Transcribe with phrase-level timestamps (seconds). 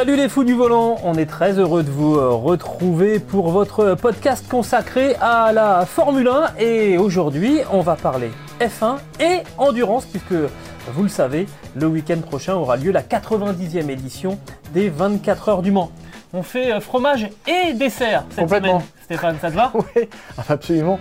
[0.00, 3.94] Salut les fous du volant, on est très heureux de vous euh, retrouver pour votre
[3.96, 10.32] podcast consacré à la Formule 1 et aujourd'hui on va parler F1 et endurance puisque
[10.94, 11.44] vous le savez,
[11.76, 14.38] le week-end prochain aura lieu la 90e édition
[14.72, 15.92] des 24 heures du Mans.
[16.32, 18.80] On fait euh, fromage et dessert cette Complètement.
[18.80, 18.90] semaine.
[19.04, 19.70] Stéphane, ça te va?
[19.74, 20.08] Oui,
[20.48, 20.98] absolument.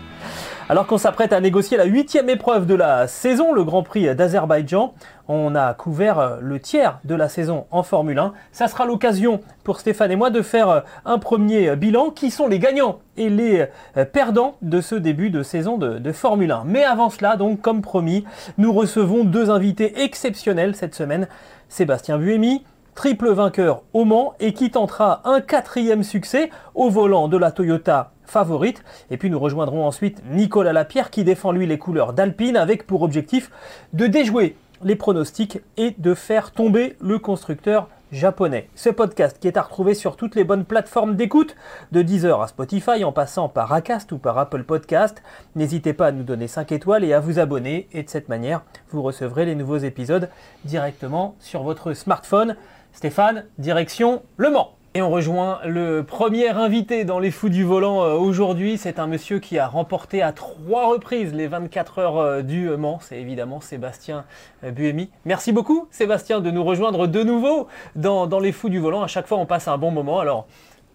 [0.72, 4.94] Alors qu'on s'apprête à négocier la huitième épreuve de la saison, le Grand Prix d'Azerbaïdjan,
[5.28, 8.34] on a couvert euh, le tiers de la saison en Formule 1.
[8.52, 12.12] Ça sera l'occasion pour Stéphane et moi de faire euh, un premier bilan.
[12.12, 13.66] Qui sont les gagnants et les
[13.98, 17.62] euh, perdants de ce début de saison de, de Formule 1 Mais avant cela, donc
[17.62, 18.24] comme promis,
[18.60, 21.28] nous recevons deux invités exceptionnels cette semaine.
[21.68, 22.64] Sébastien Buemi,
[23.00, 28.12] triple vainqueur au Mans et qui tentera un quatrième succès au volant de la Toyota
[28.26, 28.84] favorite.
[29.10, 33.04] Et puis nous rejoindrons ensuite Nicolas Lapierre qui défend lui les couleurs d'Alpine avec pour
[33.04, 33.52] objectif
[33.94, 38.70] de déjouer les pronostics et de faire tomber le constructeur japonais.
[38.76, 41.56] Ce podcast qui est à retrouver sur toutes les bonnes plateformes d'écoute,
[41.94, 45.24] de Deezer à Spotify en passant par Acast ou par Apple Podcast.
[45.56, 48.64] N'hésitez pas à nous donner 5 étoiles et à vous abonner et de cette manière,
[48.90, 50.30] vous recevrez les nouveaux épisodes
[50.66, 52.58] directement sur votre smartphone.
[52.94, 54.76] Stéphane, direction Le Mans.
[54.96, 58.78] Et on rejoint le premier invité dans les fous du volant euh, aujourd'hui.
[58.78, 63.00] C'est un monsieur qui a remporté à trois reprises les 24 heures euh, du Mans.
[63.00, 64.26] C'est évidemment Sébastien
[64.64, 65.12] euh, Buemi.
[65.26, 69.04] Merci beaucoup Sébastien de nous rejoindre de nouveau dans, dans les fous du volant.
[69.04, 70.20] À chaque fois on passe un bon moment.
[70.20, 70.48] Alors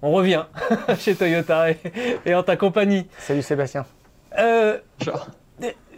[0.03, 0.45] on revient
[0.99, 1.79] chez Toyota et,
[2.27, 3.07] et en ta compagnie.
[3.19, 3.87] Salut Sébastien.
[4.39, 4.79] Euh,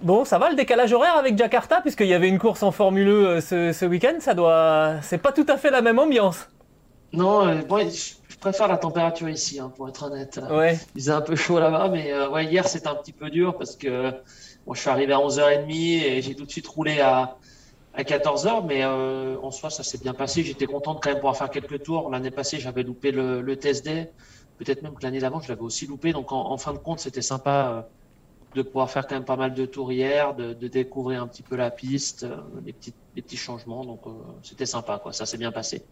[0.03, 3.09] Bon, ça va le décalage horaire avec Jakarta, puisqu'il y avait une course en Formule
[3.09, 4.97] E ce, ce week-end, ça doit.
[5.03, 6.49] C'est pas tout à fait la même ambiance.
[7.13, 10.41] Non, euh, bon, je préfère la température ici, hein, pour être honnête.
[10.51, 10.79] Ouais.
[10.95, 13.57] Il faisait un peu chaud là-bas, mais euh, ouais, hier c'était un petit peu dur
[13.57, 14.11] parce que
[14.67, 17.39] bon, je suis arrivé à 11h30 et j'ai tout de suite roulé à,
[17.95, 20.43] à 14h, mais euh, en soi ça s'est bien passé.
[20.43, 22.11] J'étais content de quand même pouvoir faire quelques tours.
[22.11, 24.13] L'année passée j'avais loupé le, le test day,
[24.59, 26.13] peut-être même que l'année d'avant je l'avais aussi loupé.
[26.13, 27.83] Donc en, en fin de compte c'était sympa euh,
[28.57, 31.71] de pouvoir faire quand même pas mal de tours de, découvrir un petit peu la
[31.71, 33.85] piste, euh, les, petits, les petits changements.
[33.85, 34.11] Donc euh,
[34.43, 35.13] c'était sympa, quoi.
[35.13, 35.85] Ça s'est bien passé.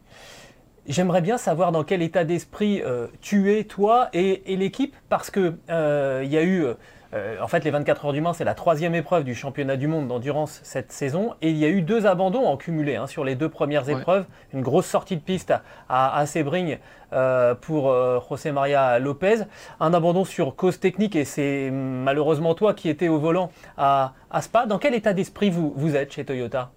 [0.86, 5.30] J'aimerais bien savoir dans quel état d'esprit euh, tu es, toi et, et l'équipe, parce
[5.30, 6.66] que euh, il y a eu,
[7.14, 9.86] euh, en fait, les 24 heures du Mans, c'est la troisième épreuve du championnat du
[9.86, 13.24] monde d'endurance cette saison, et il y a eu deux abandons en cumulé hein, sur
[13.24, 13.92] les deux premières Ouais.
[13.94, 14.26] épreuves.
[14.52, 16.78] Une grosse sortie de piste à, à, à Sebring
[17.12, 19.42] euh, pour euh, José Maria Lopez,
[19.80, 24.42] un abandon sur cause technique, et c'est malheureusement toi qui étais au volant à, à
[24.42, 24.66] Spa.
[24.66, 26.70] Dans quel état d'esprit vous, vous êtes chez Toyota?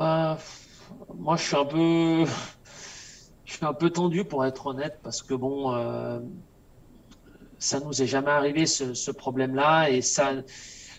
[0.00, 0.34] Euh,
[1.18, 2.24] moi, je suis un peu,
[3.44, 5.72] je suis un peu tendu pour être honnête parce que bon,
[7.62, 10.32] ça nous est jamais arrivé ce, problème-là et ça,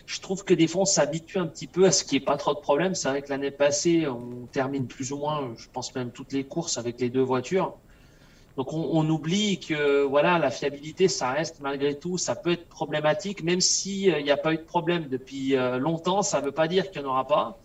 [0.06, 2.38] je trouve que des fois on s'habitue un petit peu à ce n'y ait pas
[2.38, 2.94] trop de problèmes.
[2.94, 6.44] C'est vrai que l'année passée, on termine plus ou moins, je pense même toutes les
[6.44, 7.76] courses avec les deux voitures.
[8.56, 13.42] Donc on, oublie que voilà la fiabilité, ça reste malgré tout, ça peut être problématique,
[13.42, 16.46] même si euh, il n'y a pas eu de problème depuis euh, longtemps, ça ne
[16.46, 17.58] veut pas dire qu'il n'y en aura pas.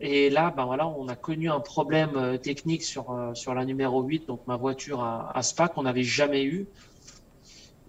[0.00, 4.02] Et là, ben voilà, on a connu un problème euh, technique sur, sur la numéro
[4.02, 6.68] 8, donc ma voiture à Spa qu'on n'avait jamais eu.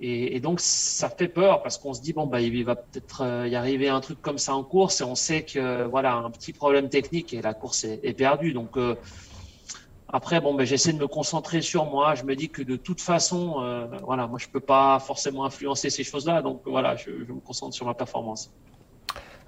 [0.01, 3.47] Et, donc, ça fait peur parce qu'on se dit, bon, bah, il va peut-être euh,
[3.47, 6.53] y arriver un truc comme ça en course et on sait que, voilà, un petit
[6.53, 8.53] problème technique et la course est, perdue.
[8.53, 8.95] Donc, euh,
[10.07, 12.15] après, bon, ben, j'essaie de me concentrer sur moi.
[12.15, 15.89] Je me dis que de toute façon, euh, voilà, moi, je peux pas forcément influencer
[15.89, 16.41] ces choses-là.
[16.41, 18.51] Donc, voilà, je, je me concentre sur ma performance.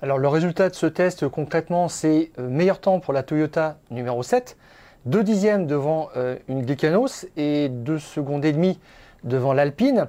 [0.04, 4.58] Alors le résultat de ce test concrètement c'est meilleur temps pour la Toyota numéro 7,
[5.06, 6.10] 2 dixièmes devant
[6.48, 8.80] une Glickenhaus et 2 secondes et demie
[9.24, 10.08] devant l'Alpine.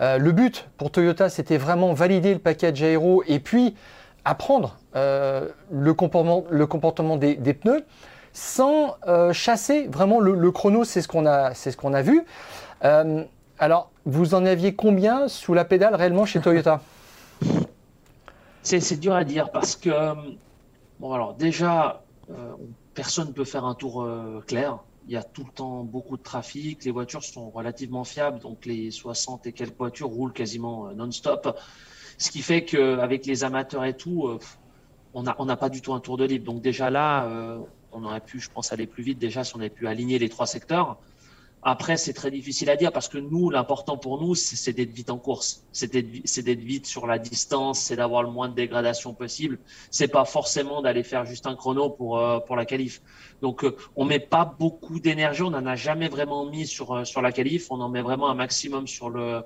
[0.00, 3.74] Euh, le but pour Toyota c'était vraiment valider le package aéro et puis
[4.24, 7.84] apprendre euh, le comportement, le comportement des, des pneus
[8.32, 12.02] sans euh, chasser vraiment le, le chrono, c'est ce qu'on a, c'est ce qu'on a
[12.02, 12.24] vu.
[12.84, 13.24] Euh,
[13.58, 16.80] alors vous en aviez combien sous la pédale réellement chez Toyota?
[18.62, 19.90] C'est c'est dur à dire parce que,
[21.00, 22.34] bon, alors déjà, euh,
[22.92, 24.78] personne ne peut faire un tour euh, clair.
[25.08, 26.84] Il y a tout le temps beaucoup de trafic.
[26.84, 31.58] Les voitures sont relativement fiables, donc les 60 et quelques voitures roulent quasiment euh, non-stop.
[32.18, 34.38] Ce qui fait qu'avec les amateurs et tout,
[35.14, 36.46] on n'a pas du tout un tour de libre.
[36.46, 37.28] Donc déjà là,
[37.92, 40.28] on aurait pu, je pense, aller plus vite déjà si on avait pu aligner les
[40.28, 40.98] trois secteurs.
[41.70, 45.10] Après, c'est très difficile à dire parce que nous, l'important pour nous, c'est d'être vite
[45.10, 45.66] en course.
[45.70, 49.58] C'est d'être vite sur la distance, c'est d'avoir le moins de dégradation possible.
[49.90, 53.02] C'est pas forcément d'aller faire juste un chrono pour euh, pour la qualif.
[53.42, 55.42] Donc, euh, on met pas beaucoup d'énergie.
[55.42, 57.70] On n'en a jamais vraiment mis sur euh, sur la qualif.
[57.70, 59.42] On en met vraiment un maximum sur le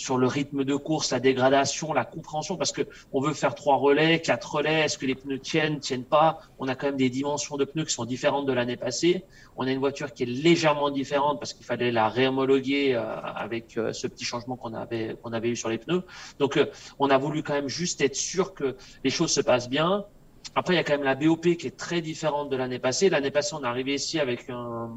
[0.00, 2.82] sur le rythme de course, la dégradation, la compréhension, parce que
[3.12, 4.80] on veut faire trois relais, quatre relais.
[4.84, 6.40] Est-ce que les pneus tiennent, tiennent pas?
[6.58, 9.24] On a quand même des dimensions de pneus qui sont différentes de l'année passée.
[9.56, 13.76] On a une voiture qui est légèrement différente parce qu'il fallait la réhomologuer euh, avec
[13.76, 16.02] euh, ce petit changement qu'on avait qu'on avait eu sur les pneus.
[16.38, 16.64] Donc, euh,
[16.98, 20.06] on a voulu quand même juste être sûr que les choses se passent bien.
[20.54, 23.10] Après, il y a quand même la BOP qui est très différente de l'année passée.
[23.10, 24.90] L'année passée, on est arrivé ici avec un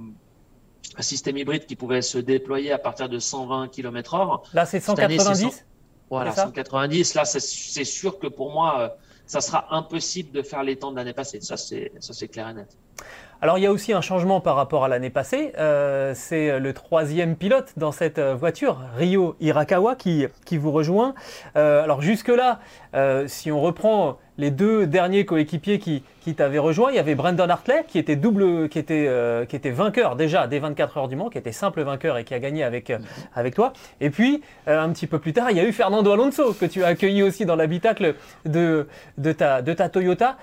[0.97, 4.41] un système hybride qui pouvait se déployer à partir de 120 km/h.
[4.53, 5.65] Là, c'est 190
[6.09, 7.15] Voilà, 190.
[7.15, 8.89] Là, c'est sûr que pour moi, euh,
[9.25, 11.39] ça sera impossible de faire les temps de l'année passée.
[11.41, 12.77] Ça, c'est clair et net.
[13.43, 15.51] Alors il y a aussi un changement par rapport à l'année passée.
[15.57, 21.13] Euh, c'est le troisième pilote dans cette euh, voiture, Ryo Hirakawa, qui, vous rejoint.
[21.57, 22.61] Euh, alors jusque-là,
[23.27, 26.03] si on reprend les deux derniers coéquipiers qui,
[26.37, 29.09] t'avaient rejoint, il y avait Brandon Hartley qui était double, qui était,
[29.71, 32.63] vainqueur déjà des 24 heures du Mans, qui était simple vainqueur et qui a gagné
[32.63, 32.85] avec,
[33.53, 33.73] toi.
[33.99, 36.81] Et puis un petit peu plus tard, il y a eu Fernando Alonso que tu
[36.85, 38.87] as accueilli aussi dans l'habitacle de,
[39.17, 40.37] de, ta, de ta Toyota.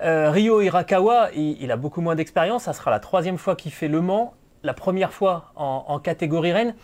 [0.00, 2.64] Euh, Ryo Hirakawa, il, a beaucoup moins d'expérience.
[2.64, 6.74] Ça sera la troisième fois qu'il fait Le Mans, la première fois en, catégorie Rennes.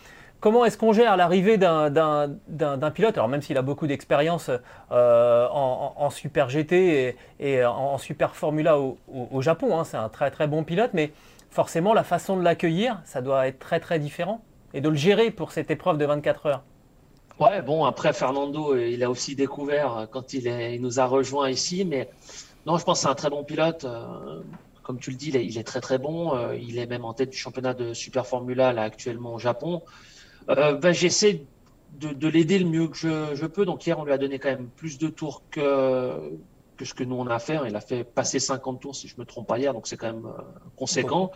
[0.41, 4.51] Comment est-ce qu'on gère l'arrivée d'un pilote, alors même s'il a beaucoup d'expérience
[4.91, 10.47] euh, en, Super GT et, en, Super Formula au, Japon, hein, c'est un très très
[10.47, 11.11] bon pilote, mais
[11.49, 14.41] forcément la façon de l'accueillir, ça doit être très très différent
[14.73, 16.63] et de le gérer pour cette épreuve de 24 heures.
[17.39, 21.85] Ouais, bon, après Fernando, il a aussi découvert quand il, il nous a rejoint ici,
[21.85, 22.09] mais
[22.65, 23.85] non, je pense que c'est un très bon pilote.
[23.85, 24.41] Euh,
[24.83, 26.35] comme tu le dis, il est, très très bon.
[26.35, 29.83] Euh, il est même en tête du championnat de Super Formula là, actuellement au Japon.
[30.49, 31.45] Euh, ben, J'essaie
[31.99, 33.65] de, l'aider le mieux que je, peux.
[33.65, 36.37] Donc hier, on lui a donné quand même plus de tours que,
[36.77, 37.59] que ce que nous on a fait.
[37.67, 40.11] Il a fait passer 50 tours, si je me trompe pas hier, donc c'est quand
[40.11, 40.31] même
[40.75, 41.31] conséquent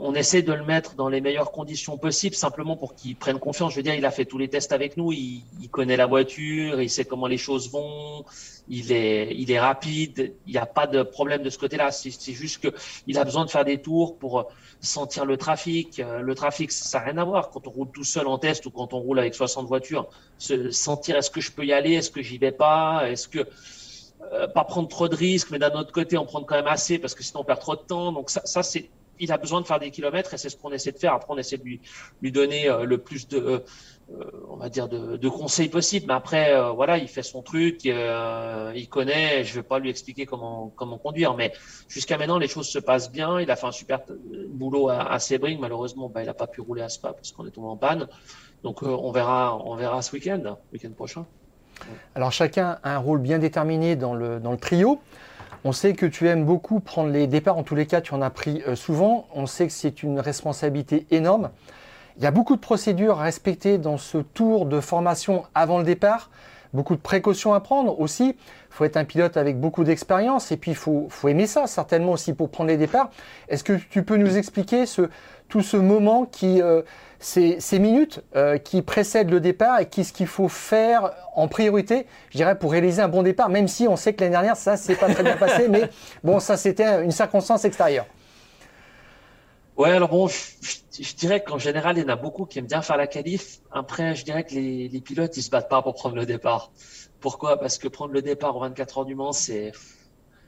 [0.00, 3.72] on essaie de le mettre dans les meilleures conditions possibles, simplement pour qu'il prenne confiance.
[3.72, 6.80] Je veux dire, il a fait tous les tests avec nous, il, connaît la voiture,
[6.80, 8.24] il sait comment les choses vont,
[8.68, 11.90] il est, il est rapide, il n'y a pas de problème de ce côté-là.
[11.90, 14.50] C'est juste qu'il a besoin de faire des tours pour
[14.80, 15.98] sentir le trafic.
[15.98, 18.70] Le trafic, ça n'a rien à voir quand on roule tout seul en test ou
[18.70, 20.08] quand on roule avec 60 voitures.
[20.38, 23.46] Se sentir est-ce que je peux y aller, est-ce que j'y vais pas, est-ce que
[24.32, 26.98] euh, pas prendre trop de risques, mais d'un autre côté, en prendre quand même assez
[26.98, 28.12] parce que sinon on perd trop de temps.
[28.12, 30.92] Donc ça c'est il a besoin de faire des kilomètres et c'est ce qu'on essaie
[30.92, 31.14] de faire.
[31.14, 31.80] Après, on essaie de lui,
[32.22, 33.58] lui donner euh, le plus de, euh,
[34.12, 36.06] euh, on va dire, de, conseils possibles.
[36.08, 39.44] Mais après, voilà, il fait son truc, il connaît.
[39.44, 41.52] Je vais pas lui expliquer comment comment conduire, mais
[41.88, 43.40] jusqu'à maintenant, les choses se passent bien.
[43.40, 44.00] Il a fait un super
[44.48, 45.58] boulot à, à Sebring.
[45.60, 48.08] Malheureusement, bah, il a pas pu rouler à Spa parce qu'on est tombé en panne.
[48.62, 51.26] Donc, on verra, on verra ce week-end, week-end prochain.
[52.14, 55.00] Alors, chacun a un rôle bien déterminé dans le dans le trio.
[55.64, 58.22] On sait que tu aimes beaucoup prendre les départs, en tous les cas tu en
[58.22, 61.50] as pris euh, souvent, on sait que c'est une responsabilité énorme.
[62.16, 65.84] Il y a beaucoup de procédures à respecter dans ce tour de formation avant le
[65.84, 66.30] départ,
[66.72, 68.36] beaucoup de précautions à prendre aussi.
[68.36, 72.12] Il faut être un pilote avec beaucoup d'expérience et puis il faut, aimer ça certainement
[72.12, 73.10] aussi pour prendre les départs.
[73.48, 74.84] Est-ce que tu peux nous expliquer
[75.48, 76.62] tout ce moment qui...
[76.62, 76.82] Euh,
[77.20, 82.36] ces, minutes euh, qui précèdent le départ et qu'est-ce qu'il faut faire en priorité, je
[82.36, 84.94] dirais, pour réaliser un bon départ, même si on sait que l'année dernière, ça, s'est
[84.94, 85.90] pas très bien passé, mais
[86.22, 88.06] bon, ça, c'était une circonstance extérieure.
[89.78, 92.82] Ouais, alors bon, je, dirais qu'en général, il y en a beaucoup qui aiment bien
[92.82, 93.60] faire la qualif.
[93.70, 96.72] Après, je dirais que les, pilotes, ils se battent pas pour prendre le départ.
[97.20, 97.58] Pourquoi?
[97.58, 99.72] Parce que prendre le départ aux 24 heures du Mans, c'est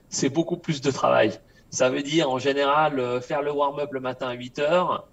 [0.09, 1.41] c'est beaucoup plus de travail.
[1.71, 5.09] Ça veut dire en général euh, faire le warm-up le matin à 8 heures,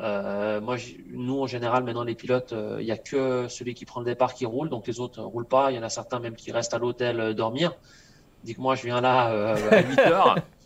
[0.00, 0.76] euh, moi,
[1.10, 4.06] nous, en général, maintenant, les pilotes, il euh, n'y a que celui qui prend le
[4.06, 5.72] départ qui roule, donc les autres ne roulent pas.
[5.72, 7.74] Il y en a certains même qui restent à l'hôtel euh, dormir.
[8.44, 10.36] Dis que moi, je viens là à 8 heures.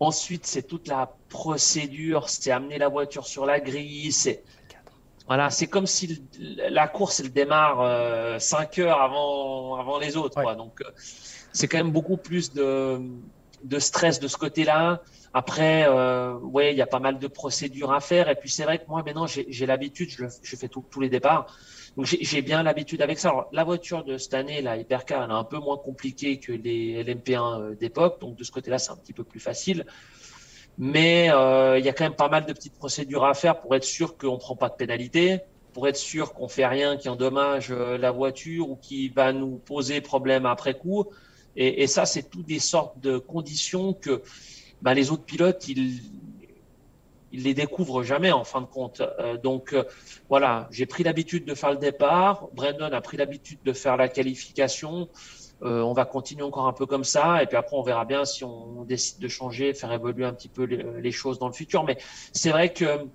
[0.00, 4.42] Ensuite, c'est toute la procédure, c'est amener la voiture sur la grille, c'est
[5.26, 10.54] voilà, c'est comme si la course elle démarre 5 heures avant avant les autres, quoi.
[10.54, 10.82] Donc
[11.52, 13.00] c'est quand même beaucoup plus de
[13.64, 15.00] de stress de ce côté-là.
[15.32, 18.28] Après, euh, ouais, il y a pas mal de procédures à faire.
[18.28, 21.46] Et puis c'est vrai que moi maintenant j'ai l'habitude, je, je, fais tous les départs,
[21.96, 23.28] donc j'ai bien l'habitude avec ça.
[23.30, 26.52] Alors, la voiture de cette année, la Hypercar, elle est un peu moins compliquée que
[26.52, 29.86] les LMP1 euh, d'époque, donc de ce côté-là c'est un petit peu plus facile.
[30.76, 33.76] Mais euh, il y a quand même pas mal de petites procédures à faire pour
[33.76, 35.40] être sûr qu'on prend pas de pénalité.
[35.72, 40.00] pour être sûr qu'on fait rien qui endommage la voiture ou qui va nous poser
[40.00, 41.04] problème après coup.
[41.56, 44.22] Et, et ça, c'est toutes des sortes de conditions que
[44.82, 46.00] bah, les autres pilotes, ils,
[47.34, 49.00] ils les découvrent jamais en fin de compte.
[49.00, 49.82] Euh, donc euh,
[50.28, 52.46] voilà, j'ai pris l'habitude de faire le départ.
[52.52, 55.08] Brandon a pris l'habitude de faire la qualification.
[55.62, 58.24] Euh, on va continuer encore un peu comme ça, et puis après on verra bien
[58.24, 61.84] si on décide de changer, faire évoluer un petit peu les, choses dans le futur.
[61.84, 61.96] Mais
[62.32, 63.06] c'est vrai que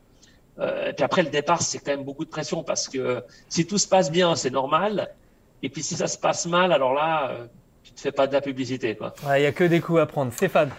[0.61, 3.77] et puis après le départ, c'est quand même beaucoup de pression parce que si tout
[3.77, 5.15] se passe bien, c'est normal.
[5.63, 7.47] Et puis si ça se passe mal, alors là,
[7.83, 8.97] tu te fais pas de la publicité.
[8.99, 10.33] Il n'y a que des coups à prendre.
[10.33, 10.71] Stéphane.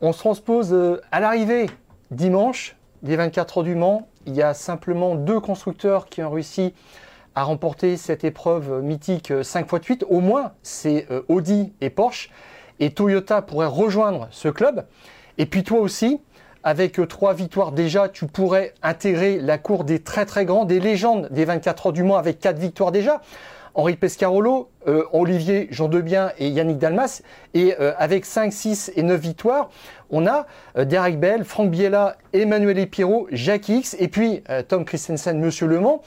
[0.00, 0.74] On se transpose
[1.12, 1.66] à l'arrivée
[2.10, 6.74] dimanche des 24 heures du Mans, il y a simplement deux constructeurs qui ont réussi
[7.34, 10.04] à remporter cette épreuve mythique 5 x 8.
[10.08, 12.30] Au moins, c'est euh, Audi et Porsche.
[12.78, 14.86] Et Toyota pourrait rejoindre ce club.
[15.38, 16.20] Et puis toi aussi,
[16.62, 20.80] avec euh, trois victoires déjà, tu pourrais intégrer la cour des très très grands, des
[20.80, 23.20] légendes des 24 heures du Mans avec quatre victoires déjà.
[23.74, 27.22] Henri Pescarolo, euh, Olivier Jean Debien et Yannick Dalmas.
[27.54, 29.70] Et avec 5, 6 et 9 victoires,
[30.10, 30.46] on a
[30.76, 35.66] euh, Derek Bell, Franck Biella, Emmanuel Epiro, Jacques X et puis euh, Tom Christensen, Monsieur
[35.66, 36.02] Le Mans.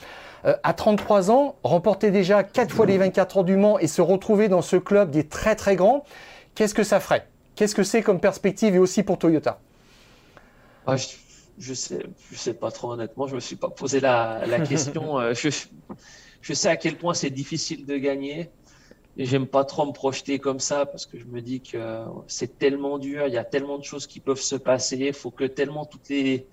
[0.46, 4.02] Euh, à 33 ans, remporter déjà 4 fois les 24 heures du Mans et se
[4.02, 6.04] retrouver dans ce club des très très grands,
[6.54, 7.28] qu'est-ce que ça ferait?
[7.56, 9.60] Qu'est-ce que c'est comme perspective et aussi pour Toyota?
[10.86, 14.42] Ah, je, ne sais, je sais pas trop honnêtement, je me suis pas posé la,
[14.68, 15.20] question.
[15.34, 15.50] je
[16.52, 18.50] sais à quel point c'est difficile de gagner.
[19.16, 22.58] Et j'aime pas trop me projeter comme ça parce que je me dis que c'est
[22.58, 25.46] tellement dur, il y a tellement de choses qui peuvent se passer, il faut que
[25.46, 26.50] tellement toutes les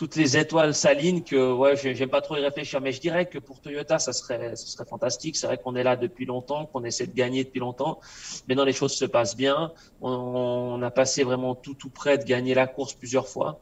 [0.00, 2.80] toutes les étoiles s'alignent que ouais, j'aime pas trop y réfléchir.
[2.80, 5.36] Mais je dirais que pour Toyota, ça serait, ça serait fantastique.
[5.36, 8.00] C'est vrai qu'on est là depuis longtemps, qu'on essaie de gagner depuis longtemps.
[8.48, 9.72] Maintenant, les choses se passent bien.
[10.00, 13.60] On, on a passé vraiment tout, tout près de gagner la course plusieurs fois.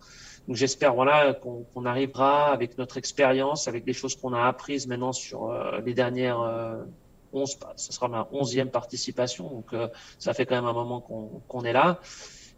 [0.50, 5.50] J'espère voilà qu'on arrivera avec notre expérience, avec des choses qu'on a apprises maintenant sur
[5.50, 6.85] euh, les dernières euh,
[7.33, 9.88] 11, ce sera ma onzième participation, donc euh,
[10.19, 12.00] ça fait quand même un moment qu'on est là.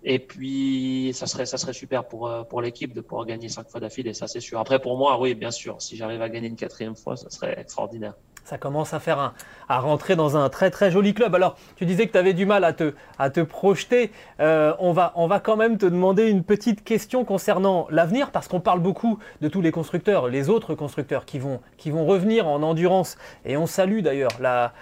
[0.02, 3.80] Et puis, ça serait, ça super pour, euh, pour l'équipe de pouvoir gagner cinq fois
[3.80, 4.58] d'affilée, ça c'est sûr.
[4.58, 7.58] Après, pour moi, oui, bien sûr, si j'arrive à gagner une quatrième fois, ça serait
[7.58, 8.14] extraordinaire.
[8.50, 9.32] Ça commence à faire un,
[9.68, 11.36] à rentrer dans un très très joli club.
[11.36, 14.10] Alors, tu disais que tu avais du mal à te, à te projeter.
[14.40, 18.48] Euh, on, va, on va quand même te demander une petite question concernant l'avenir, parce
[18.48, 22.48] qu'on parle beaucoup de tous les constructeurs, les autres constructeurs qui vont, qui vont revenir
[22.48, 23.18] en endurance.
[23.44, 24.72] Et on salue d'ailleurs la,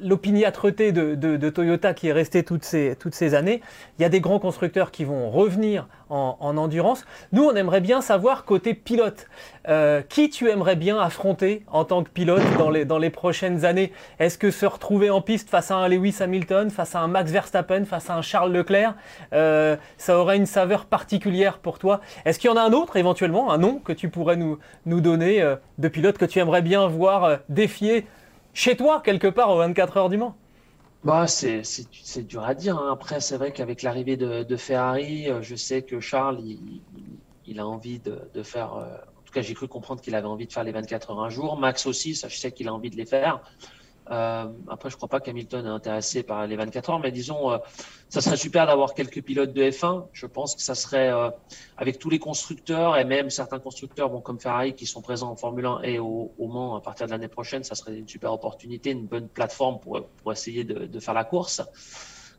[0.00, 3.62] l'opiniâtreté de, Toyota qui est restée toutes ces, années.
[3.98, 7.04] Il y a des grands constructeurs qui vont revenir en, endurance.
[7.32, 9.26] Nous, on aimerait bien savoir côté pilote,
[9.68, 13.92] euh, qui tu aimerais bien affronter en tant que pilote dans les, prochaines années?
[14.18, 17.30] Est-ce que se retrouver en piste face à un Lewis Hamilton, face à un Max
[17.30, 18.94] Verstappen, face à un Charles Leclerc,
[19.32, 22.00] euh, ça aurait une saveur particulière pour toi?
[22.24, 25.00] Est-ce qu'il y en a un autre éventuellement, un nom que tu pourrais nous, nous
[25.00, 28.06] donner euh, de pilote que tu aimerais bien voir défier
[28.56, 30.34] chez toi, quelque part, aux 24 heures du Mans
[31.04, 31.62] bah, c'est
[32.26, 32.78] dur à dire.
[32.78, 32.90] Hein.
[32.90, 36.40] Après, c'est vrai qu'avec l'arrivée de, Ferrari, euh, je sais que Charles,
[37.46, 38.74] il, a envie de, faire.
[38.74, 41.22] Euh, en tout cas, j'ai cru comprendre qu'il avait envie de faire les 24 heures
[41.22, 41.58] un jour.
[41.58, 43.40] Max aussi, ça, je sais qu'il a envie de les faire.
[44.10, 47.58] Euh, après, je crois pas qu'Hamilton est intéressé par les 24 heures, mais disons, euh,
[48.08, 50.06] ça serait super d'avoir quelques pilotes de F1.
[50.12, 51.30] Je pense que ça serait euh,
[51.76, 55.36] avec tous les constructeurs et même certains constructeurs, bon, comme Ferrari, qui sont présents en
[55.36, 58.90] Formule 1 et au, Mans à partir de l'année prochaine, ça serait une super opportunité,
[58.90, 61.60] une bonne plateforme pour, essayer de, faire la course.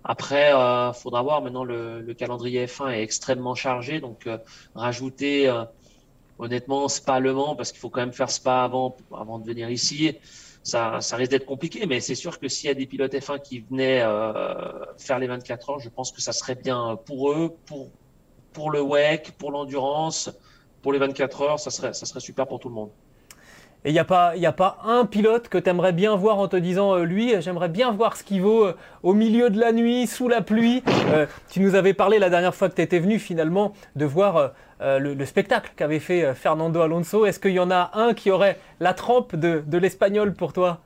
[0.06, 1.42] Après, euh, faudra voir.
[1.42, 4.30] Maintenant, le, le, calendrier F1 est extrêmement chargé, donc
[4.74, 5.54] rajouter,
[6.40, 9.70] honnêtement, Spa Le Mans, parce qu'il faut quand même faire Spa avant, avant de venir
[9.70, 10.16] ici
[10.68, 13.62] ça, risque d'être compliqué, mais c'est sûr que s'il y a des pilotes F1 qui
[13.62, 17.90] venaient euh, faire les 24 heures, je pense que ça serait bien pour eux, pour,
[18.52, 20.30] pour le WEC, pour l'endurance,
[20.82, 22.92] pour les 24 heures, ça serait, ça serait super pour tout le monde.
[23.88, 26.50] Et il n'y a, pas, a pas un pilote que tu aimerais bien voir en
[26.50, 29.72] te disant, euh, lui, j'aimerais bien voir ce qu'il vaut euh, au milieu de la
[29.72, 30.84] nuit, sous la pluie.
[31.50, 35.00] tu nous avais parlé la dernière fois que tu étais venu finalement de voir euh,
[35.00, 37.25] le, spectacle qu'avait fait euh, Fernando Alonso.
[37.25, 40.79] Est-ce qu'il y en a un qui aurait la trempe de, l'espagnol pour toi?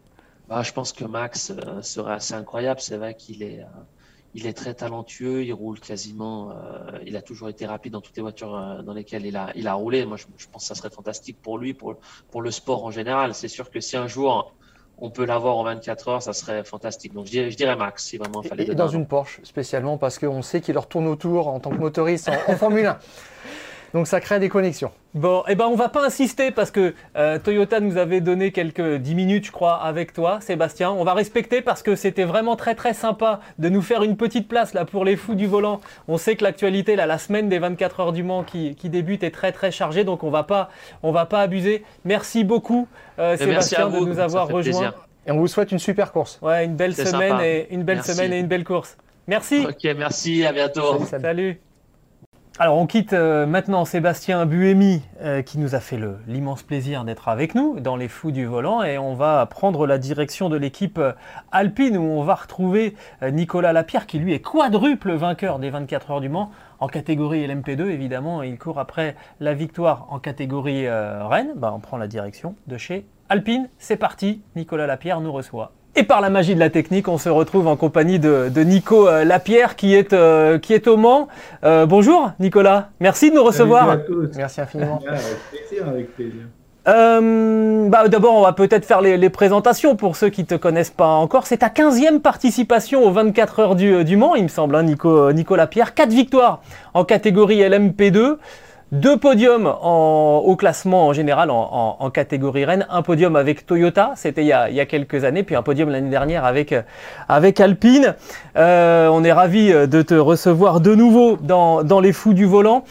[0.47, 2.79] Bah, Je pense que Max euh, serait assez incroyable.
[2.79, 3.65] C'est vrai qu'il est,
[4.33, 6.53] il est très talentueux, il roule quasiment,
[7.05, 9.73] il a toujours été rapide dans toutes les voitures dans lesquelles il a, il a
[9.73, 10.05] roulé.
[10.05, 11.95] Moi, je, pense que ça serait fantastique pour lui, pour,
[12.29, 13.33] pour le sport en général.
[13.33, 14.53] C'est sûr que si un jour
[15.01, 17.13] on peut l'avoir en 24 heures, ça serait fantastique.
[17.13, 18.71] Donc je dirais, Max, si vraiment il fallait.
[18.71, 21.77] Et, dans une Porsche, spécialement parce qu'on sait qu'il leur tourne autour en tant que
[21.77, 22.99] motoriste en Formule 1.
[23.93, 24.91] Donc ça crée des connexions.
[25.13, 28.95] Bon, eh ben on va pas insister parce que euh, Toyota nous avait donné quelques
[28.97, 30.91] 10 minutes, je crois, avec toi, Sébastien.
[30.91, 34.47] On va respecter parce que c'était vraiment très très sympa de nous faire une petite
[34.47, 35.81] place là pour les fous du volant.
[36.07, 39.31] On sait que l'actualité, là, la semaine des 24 heures du Mans qui, débute est
[39.31, 40.69] très très chargée, donc on va pas,
[41.03, 41.83] on va pas abuser.
[42.05, 42.87] Merci beaucoup,
[43.19, 44.93] euh, Sébastien, de nous avoir rejoints.
[45.27, 46.39] Et on vous souhaite une super course.
[46.41, 48.97] Ouais, une belle semaine et une belle semaine et une belle course.
[49.27, 49.65] Merci.
[49.67, 51.05] Ok, merci, à bientôt.
[51.05, 51.59] salut.
[52.61, 57.27] Alors on quitte euh, maintenant Sébastien Buemi euh, qui nous a fait l'immense plaisir d'être
[57.27, 60.99] avec nous dans les fous du volant et on va prendre la direction de l'équipe
[60.99, 61.13] euh,
[61.51, 66.21] Alpine où on va retrouver Nicolas Lapierre qui lui est quadruple vainqueur des 24 heures
[66.21, 71.53] du Mans en catégorie LMP2 évidemment il court après la victoire en catégorie Rennes.
[71.55, 73.69] Bah, on prend la direction de chez Alpine.
[73.79, 75.71] C'est parti, Nicolas Lapierre nous reçoit.
[75.95, 79.25] Et par la magie de la technique, on se retrouve en compagnie de, Nico euh,
[79.25, 81.27] Lapierre qui est, euh, qui est au Mans.
[81.65, 83.97] Euh, bonjour Nicolas, merci de nous recevoir.
[84.37, 85.01] Merci infiniment.
[85.05, 86.43] avec plaisir, avec plaisir.
[86.85, 91.07] bah, D'abord, on va peut-être faire les, présentations pour ceux qui ne te connaissent pas
[91.07, 91.45] encore.
[91.45, 95.33] C'est ta 15e participation aux 24 heures du, du Mans, il me semble, hein, Nico,
[95.33, 95.93] Nico Lapierre.
[95.93, 96.61] 4 victoires
[96.93, 98.37] en catégorie LMP2.
[98.91, 102.85] Deux podiums au classement en général en, catégorie Rennes.
[102.89, 106.43] Un podium avec Toyota, c'était il, y a quelques années, puis un podium l'année dernière
[106.43, 106.75] avec,
[107.29, 108.15] avec Alpine.
[108.57, 112.83] Euh, on est ravi de te recevoir de nouveau dans, dans les fous du volant.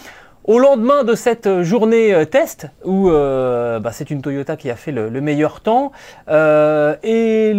[0.50, 4.74] Au lendemain de cette journée euh, test, où euh, bah, c'est une Toyota qui a
[4.74, 5.92] fait le, meilleur temps,
[6.28, 7.52] euh, et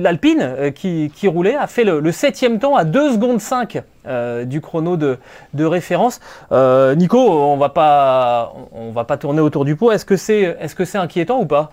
[0.00, 3.84] l'Alpine qui, roulait a fait le, septième temps à 2 secondes 5
[4.44, 5.18] du chrono de,
[5.60, 6.18] référence.
[6.50, 9.92] Nico, on va pas, on va pas tourner autour du pot.
[9.92, 11.70] Est-ce que c'est est -ce c'est inquiétant ou pas?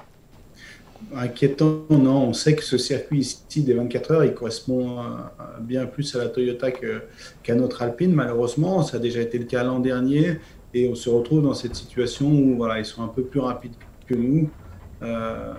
[1.16, 2.30] Inquiétant, non.
[2.30, 5.04] On sait que ce circuit ici des 24 heures, il correspond
[5.62, 8.14] bien plus à la Toyota qu'à notre Alpine.
[8.14, 10.40] Malheureusement, ça a déjà été le cas l'an dernier.
[10.74, 13.74] Et on se retrouve dans cette situation où voilà, ils sont un peu plus rapides
[14.06, 14.50] que nous,
[15.02, 15.54] euh,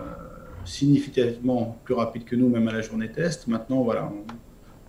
[0.64, 3.46] significativement plus rapides que nous, même à la journée test.
[3.46, 4.24] Maintenant, voilà, on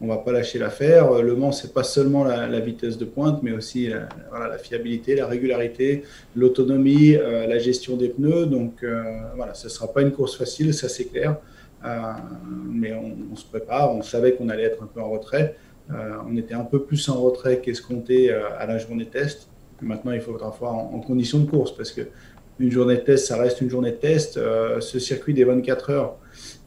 [0.08, 1.22] va pas lâcher l'affaire.
[1.22, 6.04] Le Mans, c'est pas seulement la, vitesse de pointe, mais aussi la fiabilité, la régularité,
[6.36, 8.46] l'autonomie, euh, la gestion des pneus.
[8.46, 9.04] Donc euh,
[9.36, 11.38] voilà, ce sera pas une course facile, ça c'est clair.
[11.86, 11.90] Euh,
[12.70, 13.94] mais on, se prépare.
[13.94, 15.56] On savait qu'on allait être un peu en retrait.
[15.90, 19.50] on était un peu plus en retrait qu'escompté à la journée test.
[19.82, 22.02] Maintenant, il faudra voir en, en condition de course parce que
[22.60, 24.34] une journée de test, ça reste une journée de test.
[24.80, 26.18] ce circuit des 24 heures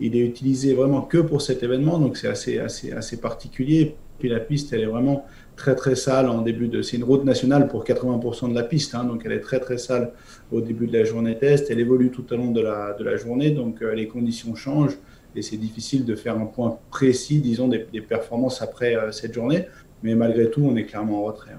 [0.01, 3.97] il est utilisé vraiment que pour cet événement, donc c'est assez, assez, assez particulier.
[4.19, 5.25] Puis la piste, elle est vraiment
[5.57, 6.83] très très sale en début de.
[6.83, 9.79] C'est une route nationale pour 80% de la piste, hein, donc elle est très très
[9.79, 10.13] sale
[10.51, 11.71] au début de la journée test.
[11.71, 14.99] Elle évolue tout au long de la, de la journée, donc euh, les conditions changent
[15.35, 19.67] et c'est difficile de faire un point précis, disons, des, performances après euh, cette journée.
[20.03, 21.53] Mais malgré tout, on est clairement en retrait.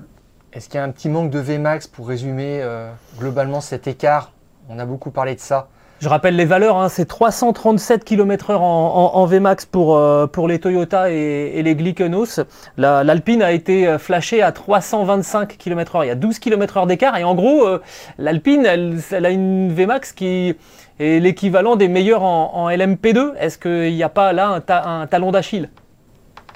[0.52, 4.32] Est-ce qu'il y a un petit manque de Vmax pour résumer euh, globalement cet écart?
[4.70, 5.70] On a beaucoup parlé de ça.
[6.04, 11.10] Je rappelle les valeurs, hein, c'est 337 km/h en, Vmax pour, euh, pour les Toyota
[11.10, 12.42] et, les Glickenos.
[12.76, 16.04] L'Alpine a été euh, flashée à 325 km/h.
[16.04, 17.16] Il y a 12 km/h d'écart.
[17.16, 17.80] Et en gros, euh,
[18.18, 20.58] l'Alpine, elle, a une Vmax qui
[21.00, 23.36] est l'équivalent des meilleurs en, LMP2.
[23.40, 25.70] Est-ce qu'il n'y a pas là un, talon d'Achille?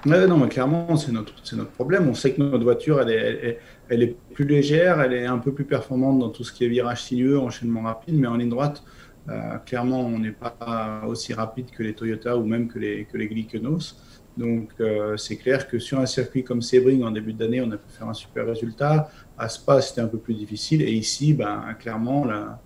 [0.05, 2.09] Non, mais clairement, c'est notre, notre problème.
[2.09, 5.53] On sait que notre voiture, elle est, elle est plus légère, elle est un peu
[5.53, 8.83] plus performante dans tout ce qui est virage sinueux, enchaînement rapide, mais en ligne droite,
[9.29, 13.17] euh, clairement, on n'est pas aussi rapide que les Toyota ou même que les, que
[13.17, 13.95] les Glickenos.
[14.37, 17.77] Donc, euh, c'est clair que sur un circuit comme Sebring, en début d'année, on a
[17.77, 19.09] pu faire un super résultat.
[19.37, 20.81] À Spa, c'était un peu plus difficile.
[20.81, 22.61] Et ici, ben, clairement, la,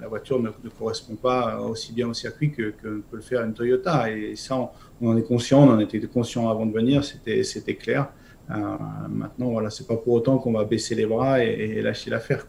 [0.00, 4.10] la, voiture ne, correspond pas aussi bien au circuit que, peut le faire une Toyota.
[4.10, 8.08] Et ça, on, en est conscient, on en était conscient avant de venir, c'était clair.
[8.50, 8.76] Euh,
[9.08, 12.46] maintenant, voilà, c'est pas pour autant qu'on va baisser les bras et, lâcher l'affaire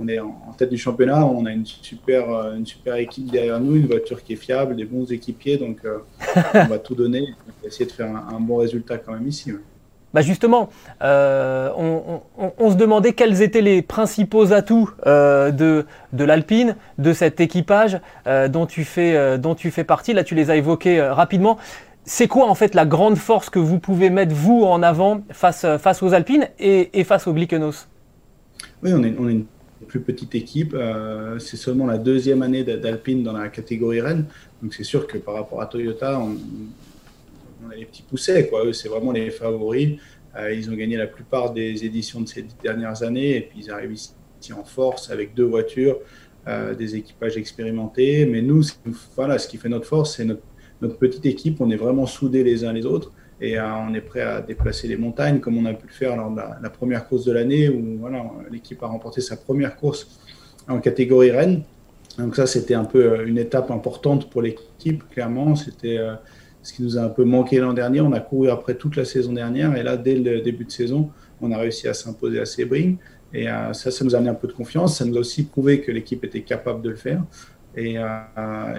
[0.00, 3.60] on est en, tête du championnat, on a une super, euh, une super équipe derrière
[3.60, 5.98] nous, une voiture qui est fiable, des bons équipiers, donc euh,
[6.54, 9.52] on va tout donner, on va essayer de faire un, bon résultat quand même ici.
[10.14, 10.70] Bah justement,
[11.02, 15.84] euh, on, se demandait quels étaient les principaux atouts de,
[16.14, 18.00] de l'Alpine, de cet équipage
[18.48, 20.14] dont, tu fais, dont tu fais partie.
[20.14, 21.58] Là, tu les as évoqués rapidement.
[22.04, 25.66] C'est quoi en fait la grande force que vous pouvez mettre vous en avant face,
[25.76, 27.86] face aux Alpines et, face aux Glickenos
[28.82, 29.44] Oui, on est, on est une
[29.86, 30.74] plus petite équipe.
[30.74, 34.26] Euh, c'est seulement la deuxième année d'Alpine dans la catégorie Rennes.
[34.62, 36.36] Donc c'est sûr que par rapport à Toyota, on,
[37.70, 38.48] a les petits poussets.
[38.48, 38.64] Quoi.
[38.66, 39.98] Eux, c'est vraiment les favoris.
[40.36, 43.70] Euh, ils ont gagné la plupart des éditions de ces dernières années et puis ils
[43.70, 44.12] arrivent ici
[44.52, 45.98] en force avec deux voitures,
[46.46, 48.26] euh, des équipages expérimentés.
[48.26, 48.62] Mais nous,
[49.16, 50.42] voilà, ce qui fait notre force, c'est notre,
[50.80, 51.60] notre petite équipe.
[51.60, 53.12] On est vraiment soudés les uns les autres.
[53.40, 56.30] Et on est prêt à déplacer les montagnes comme on a pu le faire lors
[56.30, 60.18] de la, première course de l'année où voilà, l'équipe a remporté sa première course
[60.68, 61.62] en catégorie Rennes.
[62.18, 65.54] Donc ça, c'était un peu une étape importante pour l'équipe, clairement.
[65.54, 65.98] C'était
[66.62, 68.00] ce qui nous a un peu manqué l'an dernier.
[68.00, 71.10] On a couru après toute la saison dernière et là, dès le début de saison,
[71.40, 72.96] on a réussi à s'imposer à Sebring.
[73.32, 74.98] Et euh, ça, ça nous a amené un peu de confiance.
[74.98, 77.22] Ça nous a aussi prouvé que l'équipe était capable de le faire.
[77.76, 78.04] Et, euh,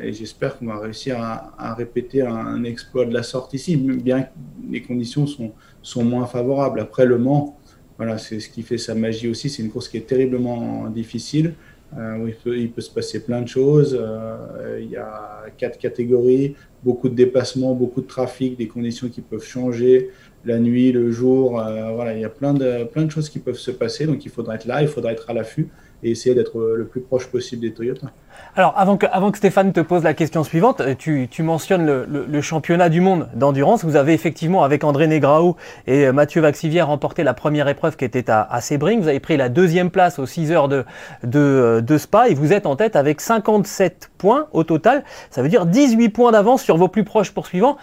[0.04, 4.30] et j'espère qu'on va réussir à, répéter un exploit de la sorte ici, bien que
[4.70, 6.80] les conditions sont, sont moins favorables.
[6.80, 7.58] Après Le Mans,
[7.98, 9.50] voilà, c'est ce qui fait sa magie aussi.
[9.50, 11.54] C'est une course qui est terriblement difficile.
[11.98, 13.98] Euh, il, peut, se passer plein de choses.
[14.00, 19.22] Euh, il y a quatre catégories, beaucoup de déplacements, beaucoup de trafic, des conditions qui
[19.22, 20.10] peuvent changer
[20.46, 21.52] la nuit, le jour.
[21.96, 24.06] Voilà, il y a plein de, plein de choses qui peuvent se passer.
[24.06, 25.70] Donc il faudra être là, il faudra être à l'affût
[26.04, 28.08] et essayer d'être le plus proche possible des Toyota.
[28.56, 33.00] Alors, avant que, Stéphane te pose la question suivante, euh, tu, mentionnes le, championnat du
[33.00, 33.86] monde d'endurance.
[33.86, 35.56] Vous avez effectivement, avec André Negrao
[35.88, 39.02] et euh, Mathieu Vaxivière, remporté la première épreuve qui était à, Sebring.
[39.02, 40.84] Vous avez pris la deuxième place aux 6 heures de,
[41.24, 45.04] de, de, Spa et vous êtes en tête avec 57 points au total.
[45.30, 47.78] Ça veut dire 18 points d'avance sur vos plus proches poursuivants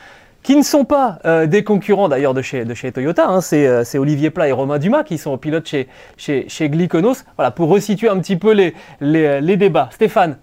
[0.47, 3.27] qui ne sont pas euh, des concurrents d'ailleurs de chez, de chez Toyota.
[3.27, 3.41] Hein.
[3.53, 7.25] Euh, c'est, Olivier Plat et Romain Dumas qui sont pilotes chez, chez, chez Glyconos.
[7.37, 9.89] Voilà, pour resituer un petit peu les, les, les débats.
[9.93, 10.37] Stéphane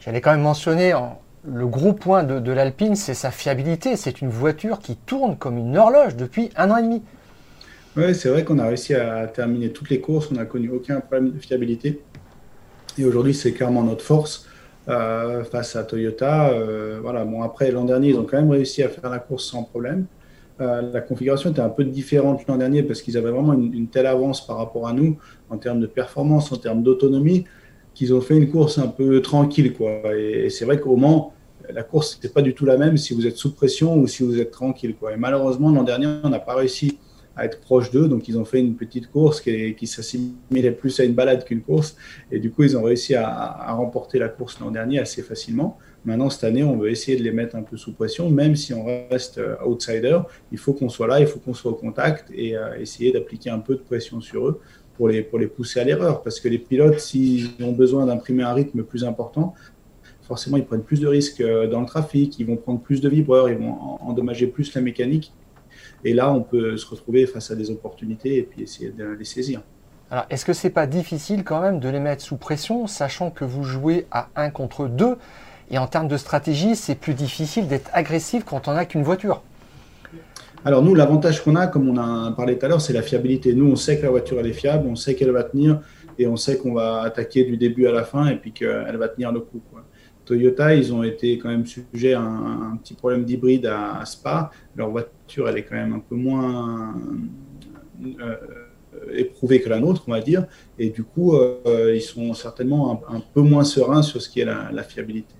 [0.00, 1.18] J'allais quand même mentionner en,
[1.50, 3.96] le gros point de, de l'Alpine, c'est sa fiabilité.
[3.96, 7.02] C'est une voiture qui tourne comme une horloge depuis un an et demi.
[7.96, 10.28] Oui, c'est vrai qu'on a réussi à terminer toutes les courses.
[10.30, 12.02] On n'a connu aucun problème de fiabilité.
[12.98, 14.47] Et aujourd'hui, c'est clairement notre force.
[14.88, 16.48] Euh, face à Toyota.
[16.48, 19.44] Euh, voilà, bon, après, l'an dernier, ils ont quand même réussi à faire la course
[19.44, 20.06] sans problème.
[20.62, 24.06] Euh, la configuration était un peu différente l'an dernier parce qu'ils avaient vraiment une, telle
[24.06, 25.18] avance par rapport à nous
[25.50, 27.44] en termes de performance, en termes d'autonomie,
[27.92, 29.74] qu'ils ont fait une course un peu tranquille.
[29.74, 30.16] Quoi.
[30.16, 31.34] Et, c'est vrai qu'au Mans,
[31.70, 34.22] la course n'est pas du tout la même si vous êtes sous pression ou si
[34.22, 34.96] vous êtes tranquille.
[34.98, 35.12] Quoi.
[35.12, 36.98] Et malheureusement, l'an dernier, on n'a pas réussi
[37.38, 38.08] à être proche d'eux.
[38.08, 41.62] Donc, ils ont fait une petite course qui, qui s'assimilait plus à une balade qu'une
[41.62, 41.96] course.
[42.32, 45.78] Et du coup, ils ont réussi à, remporter la course l'an dernier assez facilement.
[46.04, 48.74] Maintenant, cette année, on veut essayer de les mettre un peu sous pression, même si
[48.74, 50.18] on reste euh, outsider.
[50.52, 53.50] Il faut qu'on soit là, il faut qu'on soit au contact et euh, essayer d'appliquer
[53.50, 54.60] un peu de pression sur eux
[54.96, 56.22] pour les, pour les pousser à l'erreur.
[56.22, 59.54] Parce que les pilotes, s'ils ont besoin d'imprimer un rythme plus important,
[60.22, 63.08] forcément, ils prennent plus de risques euh, dans le trafic, ils vont prendre plus de
[63.08, 65.32] vibreurs, ils vont endommager plus la mécanique.
[66.04, 69.24] Et là, on peut se retrouver face à des opportunités et puis essayer de les
[69.24, 69.62] saisir.
[70.10, 73.44] Alors, est-ce que c'est pas difficile quand même de les mettre sous pression, sachant que
[73.44, 75.16] vous jouez à 1 contre 2
[75.70, 79.42] et en termes de stratégie, c'est plus difficile d'être agressif quand on n'a qu'une voiture?
[80.64, 83.52] Alors nous, l'avantage qu'on a, comme on a parlé tout à l'heure, c'est la fiabilité.
[83.54, 85.80] Nous, on sait que la voiture, elle est fiable, on sait qu'elle va tenir
[86.18, 89.08] et on sait qu'on va attaquer du début à la fin et puis qu'elle va
[89.08, 89.60] tenir le coup.
[90.28, 94.50] Toyota, ils ont été quand même sujets à un, petit problème d'hybride à, Spa.
[94.76, 96.94] Leur voiture, elle est quand même un peu moins
[98.20, 98.36] euh,
[99.14, 100.44] éprouvée que la nôtre, on va dire.
[100.78, 104.44] Et du coup, euh, ils sont certainement un, peu moins sereins sur ce qui est
[104.44, 105.34] la, fiabilité.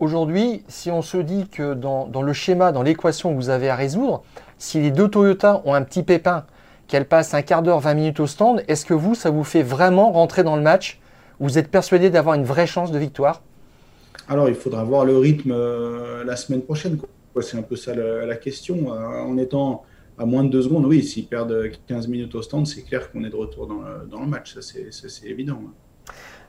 [0.00, 3.68] Aujourd'hui, si on se dit que dans, dans le schéma, dans l'équation que vous avez
[3.68, 4.22] à résoudre,
[4.56, 6.46] si les deux Toyota ont un petit pépin,
[6.86, 9.62] qu'elles passent un quart d'heure, 20 minutes au stand, est-ce que vous, ça vous fait
[9.62, 10.98] vraiment rentrer dans le match?
[11.40, 13.42] Vous êtes persuadé d'avoir une vraie chance de victoire?
[14.32, 16.98] Alors, il faudra voir le rythme euh, la semaine prochaine.
[17.42, 18.94] C'est un peu ça la, question.
[18.94, 19.84] Euh, en étant
[20.18, 23.24] à moins de deux secondes, oui, s'ils perdent 15 minutes au stand, c'est clair qu'on
[23.24, 24.58] est de retour dans le, match.
[24.58, 25.60] Ça, c'est évident.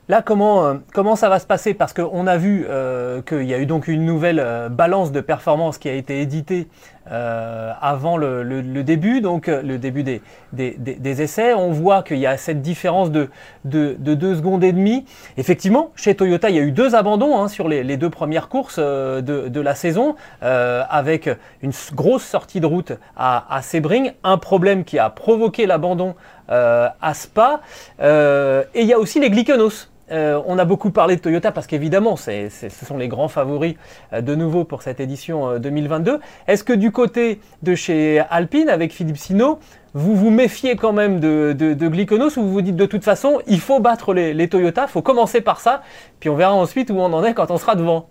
[0.08, 1.74] Là, comment, euh, comment ça va se passer?
[1.74, 5.76] Parce qu'on a vu euh, qu'il y a eu donc une nouvelle balance de performance
[5.76, 6.68] qui a été éditée
[7.06, 11.54] avant le, début, donc le début des, des, essais.
[11.54, 13.28] On voit qu'il y a cette différence de,
[13.64, 15.04] de, de, deux secondes et demie.
[15.36, 18.78] Effectivement, chez Toyota, il y a eu deux abandons hein, sur les, deux premières courses
[18.78, 21.28] de, de la saison, avec
[21.62, 26.14] une grosse sortie de route à, à Sebring, un problème qui a provoqué l'abandon
[26.48, 27.60] à Spa.
[28.00, 29.93] et il y a aussi les glyconos.
[30.10, 32.48] Euh, on a beaucoup parlé de Toyota parce qu'évidemment, ce
[32.86, 33.74] sont les grands favoris
[34.12, 36.12] euh, de nouveau pour cette édition 2022.
[36.12, 39.58] Euh, Est-ce que du côté de chez Alpine, avec Philippe Sino,
[39.94, 43.40] vous vous méfiez quand même de, de, Glyconos ou vous vous dites de toute façon,
[43.46, 45.82] il faut battre les, Toyota, il faut commencer par ça,
[46.20, 48.08] puis on verra ensuite où on en est quand on sera devant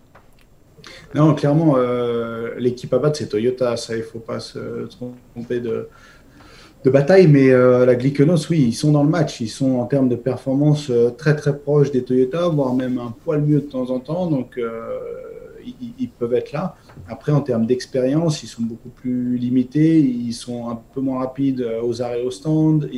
[1.13, 1.75] Non, clairement,
[2.57, 5.89] l'équipe à battre, c'est Toyota, ça, il ne faut pas se tromper de,
[6.83, 9.39] de bataille, mais euh, la Glyconos, oui, ils sont dans le match.
[9.39, 13.13] Ils sont en termes de performance euh, très très proches des Toyota, voire même un
[13.23, 14.27] poil mieux de temps en temps.
[14.27, 14.81] Donc euh,
[15.97, 16.75] ils, peuvent être là.
[17.07, 19.97] Après, en termes d'expérience, ils sont beaucoup plus limités.
[19.99, 22.89] Ils sont un peu moins rapides aux arrêts au stand.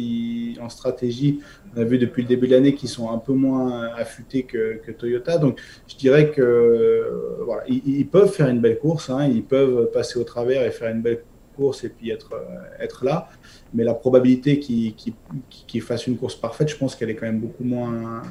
[0.60, 1.42] en stratégie,
[1.76, 4.80] on a vu depuis le début de l'année qu'ils sont un peu moins affûtés que,
[4.98, 5.38] Toyota.
[5.38, 9.12] Donc je dirais que voilà, ils, peuvent faire une belle course.
[9.12, 9.28] Hein.
[9.28, 11.35] ils peuvent passer au travers et faire une belle course
[11.84, 12.32] et puis être,
[12.80, 13.30] être là.
[13.74, 17.64] Mais la probabilité qu'il fasse une course parfaite, je pense qu'elle est quand même beaucoup
[17.64, 18.22] moins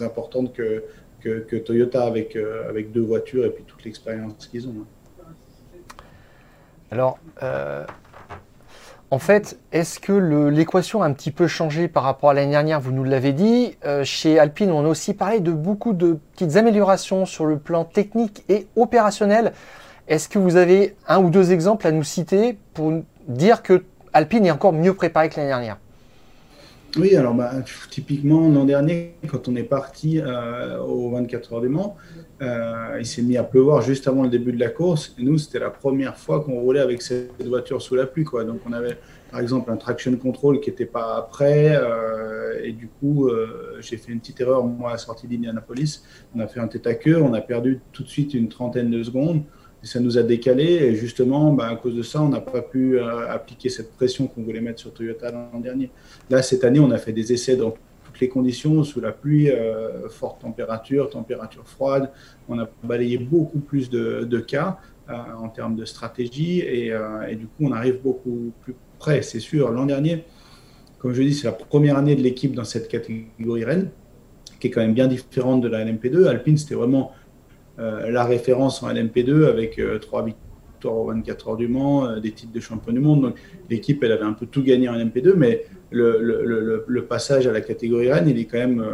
[0.00, 0.84] importante que,
[1.20, 2.36] que, Toyota avec,
[2.68, 4.74] avec deux voitures et puis toute l'expérience qu'ils ont.
[4.80, 5.96] Hein.
[6.90, 7.18] Alors,
[9.12, 10.14] en fait, est-ce que
[10.48, 12.80] l'équation a un petit peu changé par rapport à l'année dernière?
[12.80, 13.76] Vous nous l'avez dit.
[13.84, 17.84] Euh, chez Alpine, on a aussi parlé de beaucoup de petites améliorations sur le plan
[17.84, 19.52] technique et opérationnel.
[20.12, 22.92] Est-ce que vous avez un ou deux exemples à nous citer pour
[23.28, 25.78] dire que Alpine est encore mieux préparé que l'année dernière?
[26.98, 27.50] Oui, alors bah,
[27.88, 31.96] typiquement l'an dernier, quand on est parti euh, au 24 heures du Mans,
[32.42, 35.14] euh, il s'est mis à pleuvoir juste avant le début de la course.
[35.18, 38.24] Et nous, c'était la première fois qu'on roulait avec cette voiture sous la pluie.
[38.24, 38.44] Quoi.
[38.44, 38.98] Donc on avait
[39.30, 41.74] par exemple un traction control qui n'était pas prêt.
[41.74, 43.30] Euh, et du coup,
[43.80, 46.02] j'ai fait une petite erreur, moi, à la sortie d'Indianapolis.
[46.36, 48.90] On a fait un tête à queue, on a perdu tout de suite une trentaine
[48.90, 49.42] de secondes
[49.82, 50.64] ça nous a décalé.
[50.64, 54.26] Et justement, bah, à cause de ça, on n'a pas pu euh, appliquer cette pression
[54.26, 55.90] qu'on voulait mettre sur Toyota l'an dernier.
[56.30, 59.50] Là, cette année, on a fait des essais dans toutes les conditions, sous la pluie,
[59.50, 62.10] euh, forte température, température froide.
[62.48, 66.60] On a balayé beaucoup plus de, cas euh, en termes de stratégie.
[66.60, 66.92] Et,
[67.28, 69.70] et, du coup, on arrive beaucoup plus près, c'est sûr.
[69.70, 70.24] L'an dernier,
[71.02, 73.90] comme je dis, c'est la première année de l'équipe dans cette catégorie Rennes,
[74.60, 76.28] qui est quand même bien différente de la LMP2.
[76.28, 77.21] Alpine, c'était vraiment euh,
[77.78, 82.32] la référence en LMP2 avec euh, trois victoires aux 24 heures du Mans, euh, des
[82.32, 83.22] titres de champion du monde.
[83.22, 83.36] Donc
[83.70, 88.10] l'équipe, elle avait un peu tout gagné en LMP2, mais le, passage à la catégorie
[88.10, 88.84] Rennes, il est quand même,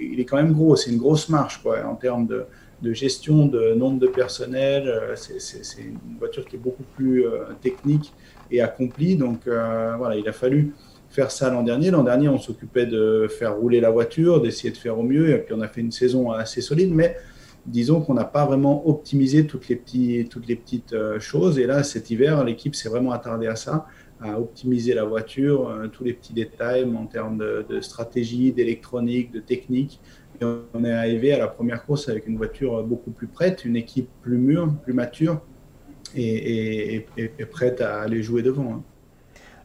[0.00, 0.76] il, est quand même gros.
[0.76, 5.14] C'est une grosse marche quoi, en termes de, gestion, de nombre de personnel.
[5.14, 7.24] C'est une voiture qui est beaucoup plus
[7.62, 8.12] technique
[8.50, 9.16] et accomplie.
[9.16, 10.72] Donc voilà, il a fallu
[11.08, 11.92] faire ça l'an dernier.
[11.92, 15.30] L'an dernier, on s'occupait de faire rouler la voiture, d'essayer de faire au mieux.
[15.30, 17.16] Et puis on a fait une saison assez solide, mais
[17.66, 21.58] disons qu'on n'a pas vraiment optimisé toutes les, petites euh, choses.
[21.58, 23.86] Et là, cet hiver, l'équipe s'est vraiment attardée à ça,
[24.20, 29.40] à optimiser la voiture, euh, tous les petits détails en termes de, stratégie, d'électronique, de
[29.40, 30.00] technique.
[30.40, 33.76] Et on est arrivé à la première course avec une voiture beaucoup plus prête, une
[33.76, 35.40] équipe plus mûre, plus mature
[36.14, 37.06] et,
[37.50, 38.74] prête à aller jouer devant.
[38.74, 38.82] Hein.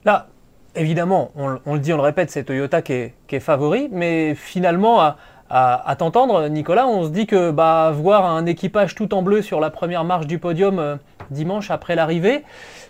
[0.06, 0.30] Là,
[0.76, 4.34] évidemment, on, le dit, on le répète, c'est Toyota qui est, qui est favori, mais
[4.36, 5.18] finalement, à,
[5.54, 9.60] à, t'entendre, Nicolas, on se dit que bah, voir un équipage tout en bleu sur
[9.60, 10.96] la première marche du podium euh,
[11.30, 12.44] dimanche après l'arrivée,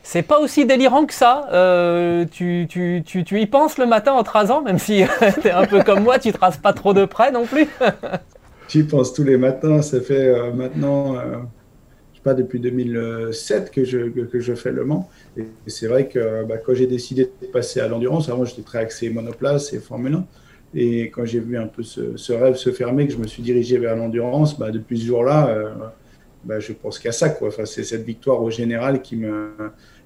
[0.04, 1.48] c'est pas aussi délirant que ça.
[1.54, 5.04] Euh, tu, tu, tu, tu, y penses le matin en te rasant, même si
[5.42, 7.68] tu es un peu comme moi, tu te rases pas trop de près non plus.
[8.68, 13.72] tu y penses tous les matins, ça fait euh, maintenant, je sais pas, depuis 2007
[13.72, 15.10] que je, que, je fais le Mans.
[15.36, 18.78] Et, c'est vrai que bah, quand j'ai décidé de passer à l'endurance, avant j'étais très
[18.78, 20.26] axé monoplace et Formule 1.
[20.74, 23.78] Et quand j'ai vu un peu ce, rêve se fermer, que je me suis dirigé
[23.78, 25.74] vers l'endurance, bah, depuis ce jour-là, euh,
[26.46, 27.30] bah, je pense qu'à ça.
[27.30, 27.50] Quoi.
[27.50, 29.52] Enfin, c'est cette victoire au général qui me,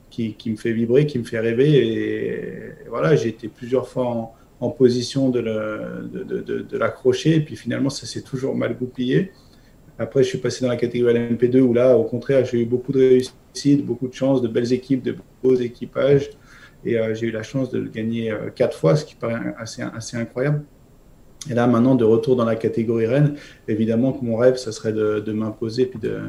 [0.10, 1.78] qui, qui, me fait vibrer, qui me fait rêver.
[1.78, 5.39] Et, voilà, j'ai été plusieurs fois en, position de,
[6.78, 7.30] l'accrocher.
[7.30, 9.32] De, de, et puis finalement, ça s'est toujours mal goupillé.
[9.99, 12.91] Après, je suis passé dans la catégorie LMP2 où là, au contraire, j'ai eu beaucoup
[12.91, 16.32] de réussite, beaucoup de chance, de belles équipes, de beaux équipages.
[16.86, 19.56] Et euh, j'ai eu la chance de le gagner euh, quatre fois, ce qui paraît
[19.58, 20.63] assez, assez incroyable.
[21.50, 23.36] Et là, maintenant, de retour dans la catégorie Rennes,
[23.67, 26.19] évidemment que mon rêve, ça serait de, m'imposer puis de,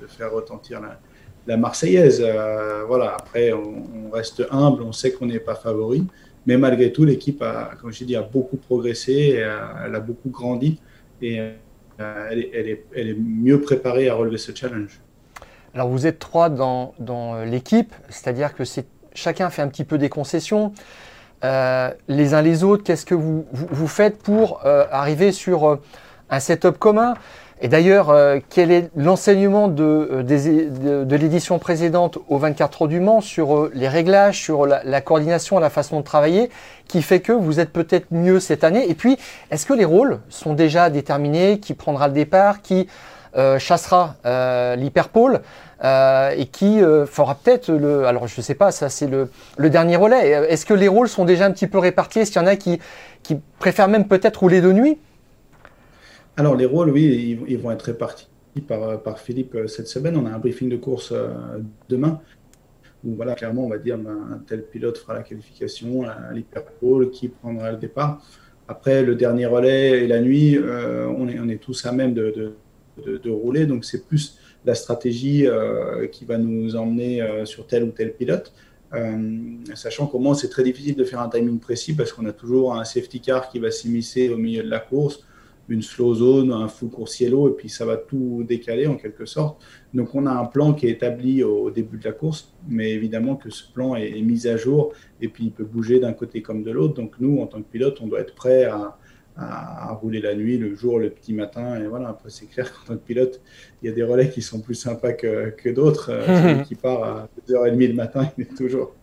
[0.00, 0.98] de, faire retentir la,
[1.46, 2.22] la Marseillaise.
[2.22, 6.06] Euh, voilà, après, on, reste humble, on sait qu'on n'est pas favori.
[6.46, 9.40] Mais malgré tout, l'équipe, a, comme je dit, a beaucoup progressé,
[9.84, 10.78] elle a beaucoup grandi
[11.22, 15.00] et elle est, elle, est, elle, est, mieux préparée à relever ce challenge.
[15.72, 19.98] Alors, vous êtes trois dans, dans l'équipe, c'est-à-dire que c'est chacun fait un petit peu
[19.98, 20.72] des concessions.
[21.44, 25.82] Euh, les uns les autres, qu'est-ce que vous, vous, faites pour euh, arriver sur euh,
[26.30, 27.14] un setup commun?
[27.60, 28.14] Et d'ailleurs,
[28.50, 30.22] quel est l'enseignement de,
[31.08, 35.70] l'édition précédente au 24 heures du Mans sur les réglages, sur la, la, coordination, la
[35.70, 36.50] façon de travailler,
[36.88, 38.90] qui fait que vous êtes peut-être mieux cette année?
[38.90, 39.16] Et puis,
[39.50, 41.58] est-ce que les rôles sont déjà déterminés?
[41.58, 42.60] Qui prendra le départ?
[42.60, 42.86] Qui
[43.58, 44.16] chassera
[44.76, 45.40] l'hyperpole
[45.84, 48.06] euh, et qui euh, fera peut-être le.
[48.06, 49.28] Alors je sais pas, ça c'est le,
[49.68, 50.30] dernier relais.
[50.48, 52.20] Est-ce que les rôles sont déjà un petit peu répartis?
[52.20, 52.78] Est-ce qu'il y en a qui,
[53.22, 54.98] qui préfèrent même peut-être rouler de nuit?
[56.38, 58.28] Alors les rôles, oui, ils, vont être répartis
[58.66, 60.16] par, Philippe euh, cette semaine.
[60.16, 61.12] On a un briefing de course
[61.90, 62.20] demain
[63.04, 67.28] où voilà, clairement on va dire ben, un tel pilote fera la qualification l'hyperpole, qui
[67.28, 68.22] prendra le départ.
[68.68, 72.54] Après, le dernier relais et la nuit, on, est, tous à même de,
[72.98, 73.66] de rouler.
[73.66, 78.14] Donc c'est plus la stratégie euh, qui va nous emmener euh, sur tel ou tel
[78.14, 78.52] pilote.
[78.94, 82.74] Euh, sachant comment c'est très difficile de faire un timing précis parce qu'on a toujours
[82.74, 85.24] un safety car qui va s'immiscer au milieu de la course.
[85.68, 89.62] une slow zone, un full coursiello, et puis ça va tout décaler en quelque sorte.
[89.94, 93.34] Donc on a un plan qui est établi au début de la course, mais évidemment
[93.36, 96.62] que ce plan est, mis à jour, et puis il peut bouger d'un côté comme
[96.62, 96.94] de l'autre.
[96.94, 98.98] Donc nous, en tant que pilote, on doit être prêt à,
[99.36, 102.08] rouler la nuit, le jour, le petit matin, et voilà.
[102.08, 103.40] Après, c'est clair qu'en tant que pilote,
[103.82, 106.10] il y a des relais qui sont plus sympas que, que d'autres.
[106.10, 108.94] Euh, celui qui part à 2h30 le matin, il est toujours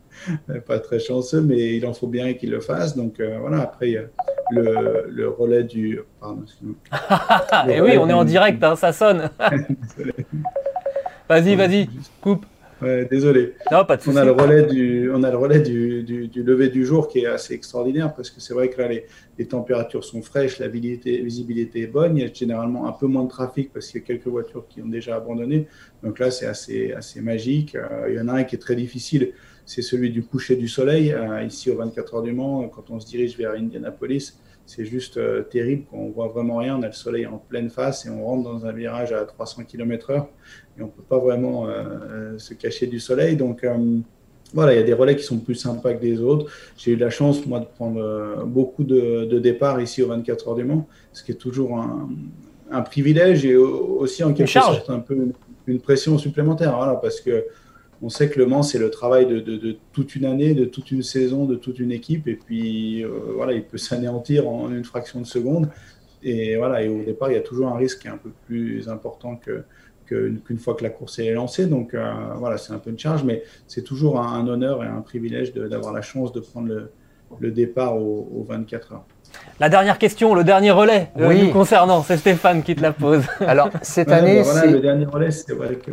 [0.68, 2.96] pas très chanceux, mais il en faut bien qu'il le fasse.
[2.96, 4.10] Donc euh, voilà, après,
[4.52, 6.00] le, le relais du.
[6.20, 6.44] Pardon,
[7.70, 9.30] Et oui, on est en direct, hein, ça sonne.
[11.30, 11.90] vas-y, vas-y,
[12.22, 12.46] coupe.
[13.10, 13.54] Désolé.
[13.72, 16.44] Non, pas de on a le relais, du, on a le relais du, du, du
[16.44, 19.06] lever du jour qui est assez extraordinaire parce que c'est vrai que là, les,
[19.38, 22.18] les, températures sont fraîches, la visibilité, est bonne.
[22.18, 24.68] Il y a généralement un peu moins de trafic parce qu'il y a quelques voitures
[24.68, 25.68] qui ont déjà abandonné.
[26.04, 27.76] Donc là, c'est assez, assez magique.
[27.76, 29.34] Euh, il y en a un qui est très difficile
[29.66, 31.14] c'est celui du coucher du soleil.
[31.14, 34.38] Euh, ici, au 24 heures du Mans, quand on se dirige vers Indianapolis,
[34.76, 35.84] c'est juste euh, terrible.
[35.92, 36.78] On voit vraiment rien.
[36.78, 39.64] On a le soleil en pleine face et on rentre dans un virage à 300
[39.64, 40.26] km/h
[40.78, 43.36] et on peut pas vraiment euh, se cacher du soleil.
[43.36, 43.66] Donc
[44.54, 46.52] voilà, il y a des relais qui sont plus sympas que des autres.
[46.78, 50.64] J'ai eu la chance, moi, de prendre beaucoup de, départs ici au 24 heures du
[50.64, 55.34] Mans, ce qui est toujours un, privilège et aussi en quelque sorte un peu une,
[55.68, 56.76] une pression supplémentaire.
[56.76, 57.46] Voilà, parce que
[58.02, 61.04] on sait que Le Mans, c'est le travail de, toute une année, de toute une
[61.04, 62.28] saison, de toute une équipe.
[62.28, 65.70] Et puis, euh, voilà, il peut s'anéantir en une fraction de seconde.
[66.24, 68.32] Et voilà, et au départ, il y a toujours un risque qui est un peu
[68.48, 69.64] plus important que
[70.12, 71.68] qu'une fois que la course est lancée.
[71.68, 75.02] Donc euh, voilà, c'est un peu une charge, mais c'est toujours un, honneur et un
[75.02, 76.68] privilège d'avoir la chance de prendre
[77.40, 79.06] le, départ aux, 24 heures.
[79.60, 83.24] La dernière question, le dernier relais euh, nous concernant, c'est Stéphane qui te la pose.
[83.40, 85.92] Alors cette année, voilà, le dernier relais, c'est vrai que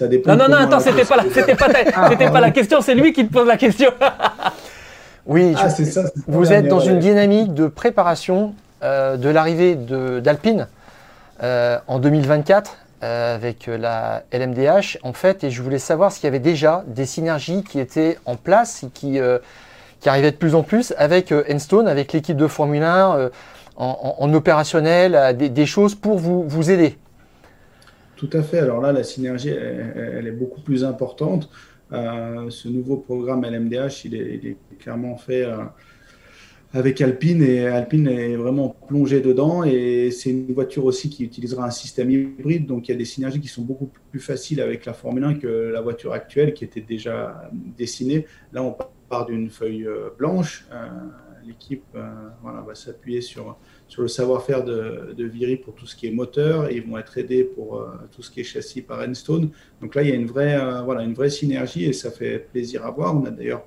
[0.00, 2.94] non, non, non, attends, c'était pas, la, c'était pas, ah, c'était pas la question, c'est
[2.94, 3.90] lui qui te pose la question.
[5.26, 10.68] oui, ah, ça, vous êtes dans une dynamique de préparation euh, de l'arrivée d'Alpine
[11.42, 16.26] euh, en 2024 euh, avec la LMDH, en fait, et je voulais savoir s'il y
[16.28, 19.18] avait déjà des synergies qui étaient en place et qui,
[20.00, 23.30] qui arrivaient de plus en plus avec Enstone, avec l'équipe de Formule 1
[23.76, 26.98] en, opérationnel, des, des, choses pour vous, vous aider.
[28.18, 28.58] Tout à fait.
[28.58, 31.48] Alors là, la synergie, elle, est beaucoup plus importante.
[31.92, 35.58] Euh, ce nouveau programme LMDH, il est, clairement fait euh,
[36.72, 39.62] avec Alpine et Alpine est vraiment plongé dedans.
[39.62, 42.66] Et c'est une voiture aussi qui utilisera un système hybride.
[42.66, 45.34] Donc il y a des synergies qui sont beaucoup plus faciles avec la Formule 1
[45.34, 48.26] que la voiture actuelle qui était déjà dessinée.
[48.52, 48.76] Là, on
[49.08, 50.66] part d'une feuille euh, blanche.
[51.46, 51.84] L'équipe
[52.42, 53.56] voilà, va s'appuyer sur
[53.88, 57.16] sur le savoir-faire de, de Viri pour tout ce qui est moteur ils vont être
[57.16, 59.50] aidés pour euh, tout ce qui est châssis par Enstone.
[59.80, 62.38] Donc là, il y a une vraie, euh, voilà, une vraie synergie et ça fait
[62.38, 63.16] plaisir à voir.
[63.16, 63.64] On a d'ailleurs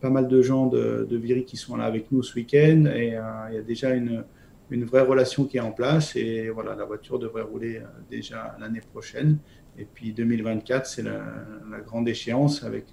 [0.00, 3.16] pas mal de gens de, de Viri qui sont là avec nous ce week-end et
[3.16, 4.24] euh, il y a déjà une,
[4.70, 8.80] une, vraie relation qui est en place et voilà, la voiture devrait rouler déjà l'année
[8.80, 9.38] prochaine.
[9.78, 11.22] Et puis 2024, c'est la,
[11.70, 12.86] la, grande échéance avec,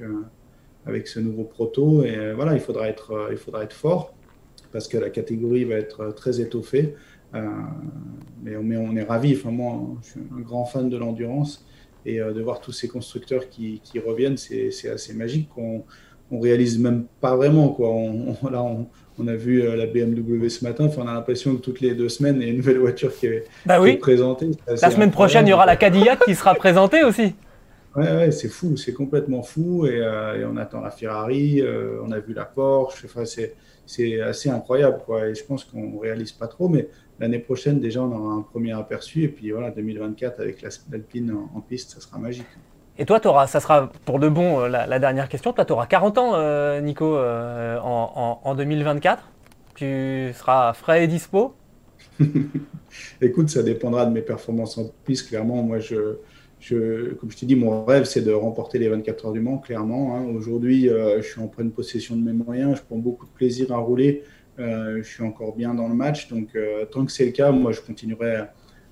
[0.86, 4.17] avec ce nouveau proto et voilà, il faudra être, il faudra être fort
[4.72, 6.96] parce que la catégorie va être très étoffée.
[7.36, 7.46] Euh,
[8.44, 9.36] mais, on, est ravis.
[9.38, 11.66] Enfin, moi, je suis un grand fan de l'endurance
[12.06, 15.50] et euh, de voir tous ces constructeurs qui, reviennent, c'est assez magique.
[15.58, 15.84] On,
[16.32, 17.70] on réalise même pas vraiment.
[17.70, 17.90] Quoi.
[17.90, 18.64] On, là,
[19.20, 20.86] on, a vu euh, la BMW ce matin.
[20.86, 23.14] Enfin, on a l'impression que toutes les deux semaines, il y a une nouvelle voiture
[23.16, 24.52] qui est, bah présentée.
[24.68, 27.34] La semaine prochaine, il y aura la Cadillac qui sera présentée aussi.
[27.96, 29.86] Ouais, ouais c'est fou, c'est complètement fou.
[29.86, 30.02] Et,
[30.50, 31.62] on attend la Ferrari,
[32.06, 33.04] on a vu la Porsche.
[33.06, 33.56] Enfin, c'est
[33.88, 35.00] c'est assez incroyable.
[35.06, 35.30] Quoi.
[35.30, 38.42] Et je pense qu'on ne réalise pas trop, mais l'année prochaine, déjà, on aura un
[38.42, 39.24] premier aperçu.
[39.24, 42.46] Et puis voilà, 2024, avec l'Alpine en, piste, ça sera magique.
[43.00, 45.54] Et toi, auras, ça sera pour de bon euh, la, dernière question.
[45.54, 49.24] Toi, tu auras 40 ans, euh, Nico, euh, en, en, 2024.
[49.76, 51.56] Tu seras frais et dispo?
[53.22, 55.30] Écoute, ça dépendra de mes performances en piste.
[55.30, 56.18] Clairement, moi, je,
[56.60, 60.16] comme je t'ai dit, mon rêve, c'est de remporter les 24 heures du Mans, clairement.
[60.16, 60.26] Hein.
[60.26, 62.78] Aujourd'hui, euh, je suis en pleine possession de mes moyens.
[62.78, 64.24] Je prends beaucoup de plaisir à rouler.
[64.60, 66.30] Euh, je suis encore bien dans le match.
[66.30, 68.48] Donc, euh, tant que c'est le cas, moi, je continuerai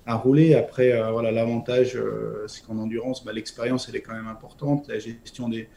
[0.06, 0.54] à, rouler.
[0.54, 1.98] Après, voilà, l'avantage,
[2.46, 4.86] c'est qu'en endurance, bah, l'expérience, elle est quand même importante.
[4.86, 5.68] La gestion des,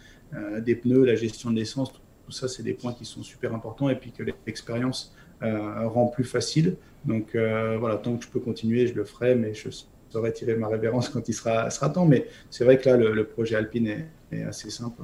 [0.75, 3.89] pneus, la gestion de l'essence, tout, tout, ça, c'est des points qui sont super importants.
[3.89, 6.75] Et puis que l'expérience rend plus facile.
[7.05, 9.33] Donc, voilà, tant que je peux continuer, je le ferai.
[9.33, 9.69] Mais je
[10.09, 12.05] saurais tirer ma révérence quand il sera, sera temps.
[12.05, 15.01] Mais c'est vrai que là, le, projet Alpine est, assez simple.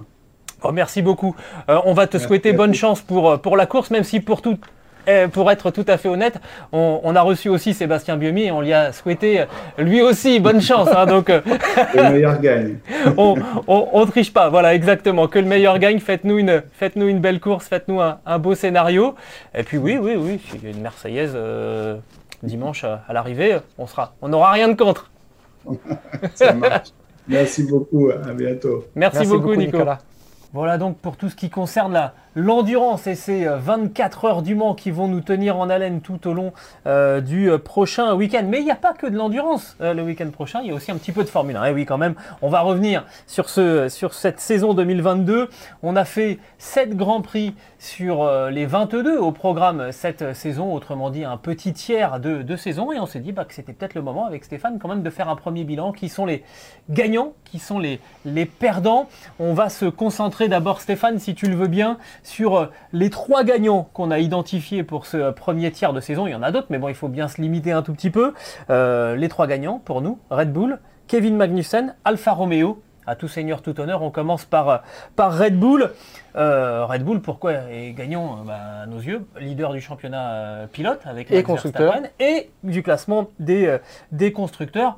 [0.64, 1.36] Oh, merci beaucoup.
[1.70, 4.42] Euh, on va te souhaiter bonne chance pour, euh, pour la course, même si pour
[4.42, 4.58] tout,
[5.08, 6.40] eh, pour être tout à fait honnête,
[6.72, 9.46] on, a reçu aussi Sébastien Biomi et on lui a souhaité euh,
[9.78, 10.90] lui aussi bonne chance.
[10.96, 11.30] Hein, donc,
[11.94, 12.78] le meilleur gagne.
[13.18, 13.36] on,
[13.68, 15.28] on, triche pas, voilà exactement.
[15.28, 16.00] Que le meilleur gagne.
[16.00, 19.16] Faites-nous une, faites-nous une belle course, faites-nous un, beau scénario.
[19.54, 21.36] Et puis oui, oui, oui, une Marseillaise
[22.46, 25.12] dimanche à l'arrivée, on sera, on n'aura rien de contre.
[26.36, 26.90] Ça marche.
[27.28, 28.10] Merci beaucoup.
[28.10, 28.86] À bientôt.
[28.96, 30.00] Merci, beaucoup, Nicolas.
[30.54, 34.76] Voilà donc pour tout ce qui concerne la, l'endurance et ces 24 heures du Mans
[34.76, 36.54] qui vont nous tenir en haleine tout au long
[36.86, 38.44] euh, du euh, prochain week-end.
[38.48, 40.76] Mais il n'y a pas que de l'endurance euh, le week-end prochain, il y a
[40.76, 41.66] aussi un petit peu de Formule 1.
[41.66, 45.50] Et oui, quand même, on va revenir sur, ce, sur cette saison 2022.
[45.82, 51.24] On a fait 7 Grands Prix sur les 22 au programme cette saison, autrement dit
[51.24, 52.92] un petit tiers de, saison.
[52.92, 55.10] Et on s'est dit bah, que c'était peut-être le moment avec Stéphane quand même de
[55.10, 55.92] faire un premier bilan.
[55.92, 56.44] Qui sont les
[56.90, 58.00] gagnants, qui sont les
[58.46, 59.08] perdants?
[59.40, 63.44] On va se concentrer d'abord, Stéphane, si tu le veux bien, sur euh, les trois
[63.44, 66.28] gagnants qu'on a identifiés pour ce euh, premier tiers de saison.
[66.28, 68.10] Il y en a d'autres, mais bon, il faut bien se limiter un tout petit
[68.10, 68.34] peu.
[68.70, 72.82] Euh, les trois gagnants pour nous, Red Bull, Kevin Magnussen, Alfa Romeo.
[73.08, 74.82] À tout seigneur, tout honneur, on commence par,
[75.16, 75.92] par Red Bull.
[76.34, 78.38] Red Bull, pourquoi est gagnant?
[78.48, 83.78] Bah, à nos yeux Leader du championnat pilote avec et constructeur et du classement des,
[84.12, 84.98] des constructeurs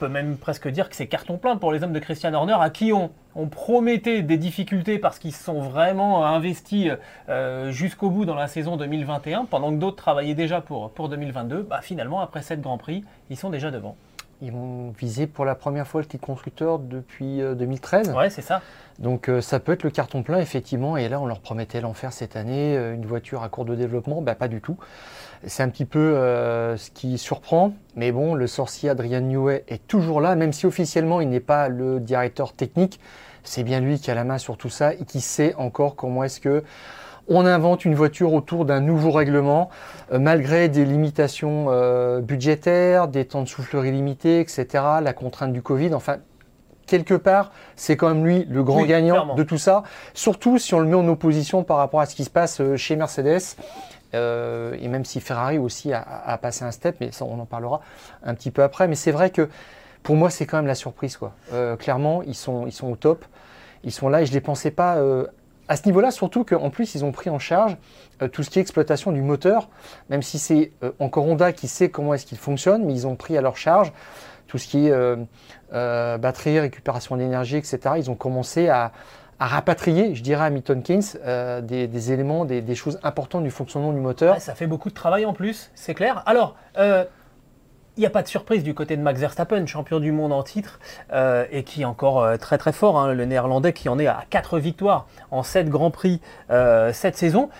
[0.00, 2.70] peut même presque dire que c'est carton plein pour les hommes de Christian Horner à
[2.70, 3.10] qui on,
[3.50, 6.90] promettait des difficultés parce qu'ils se sont vraiment investis
[7.28, 11.62] euh, jusqu'au bout dans la saison 2021 pendant que d'autres travaillaient déjà pour, pour 2022.
[11.62, 13.96] Bah, finalement, après cette Grand Prix, ils sont déjà devant.
[14.42, 18.08] Ils vont viser pour la première fois le titre constructeur depuis 2013.
[18.08, 18.62] Euh, ouais, c'est ça.
[18.98, 20.96] Donc euh, ça peut être le carton plein, effectivement.
[20.96, 24.22] Et là, on leur promettait l'enfer cette année, une voiture à court de développement.
[24.22, 24.76] Bah, pas du tout.
[25.46, 29.86] C'est un petit peu euh, ce qui surprend, mais bon, le sorcier Adrian Newey est
[29.86, 33.00] toujours là, même si officiellement il n'est pas le directeur technique.
[33.42, 36.24] C'est bien lui qui a la main sur tout ça et qui sait encore comment
[36.24, 36.62] est-ce que
[37.30, 39.70] on invente une voiture autour d'un nouveau règlement,
[40.12, 44.66] euh, malgré des limitations euh, budgétaires, des temps de soufflerie limités, etc.,
[45.02, 45.94] la contrainte du Covid.
[45.94, 46.18] Enfin,
[46.86, 49.84] quelque part, c'est quand même lui le grand gagnant de tout ça.
[50.12, 52.96] Surtout si on le met en opposition par rapport à ce qui se passe chez
[52.96, 53.56] Mercedes.
[54.14, 57.80] Euh, et même si Ferrari aussi a, passé un step, mais ça on en parlera
[58.22, 58.88] un petit peu après.
[58.88, 59.48] Mais c'est vrai que
[60.02, 61.16] pour moi c'est quand même la surprise.
[61.16, 61.32] Quoi.
[61.52, 63.24] Euh, clairement, ils sont, ils sont au top.
[63.84, 65.26] Ils sont là et je ne les pensais pas euh,
[65.70, 67.76] à ce niveau-là, surtout qu'en plus ils ont pris en charge
[68.32, 69.68] tout ce qui est exploitation du moteur,
[70.10, 73.38] même si c'est encore Honda qui sait comment est-ce qu'il fonctionne, mais ils ont pris
[73.38, 73.92] à leur charge
[74.48, 77.78] tout ce qui est batterie, récupération d'énergie, etc.
[77.96, 78.92] Ils ont commencé à,
[79.40, 83.92] à rapatrier, je dirais à Milton Keynes, euh, des, éléments, des, choses importantes du fonctionnement
[83.92, 84.38] du moteur.
[84.38, 86.22] ça fait beaucoup de travail en plus, c'est clair.
[86.26, 87.04] Alors, euh,
[87.96, 90.42] il n'y a pas de surprise du côté de Max Verstappen, champion du monde en
[90.42, 90.80] titre,
[91.12, 94.24] euh, et qui est encore très très fort, hein, le néerlandais qui en est à
[94.30, 96.20] 4 victoires en 7 Grands Prix
[96.92, 97.50] cette saison.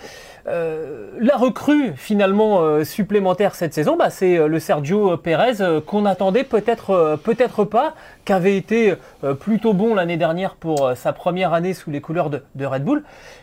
[0.47, 6.07] Euh, la recrue finalement euh, supplémentaire cette saison, bah, c'est euh, le Sergio Pérez qu'on
[6.07, 8.95] attendait peut-être peut-être pas, qu'avait été
[9.41, 13.03] plutôt bon l'année dernière pour sa première année sous les couleurs de, Red Bull.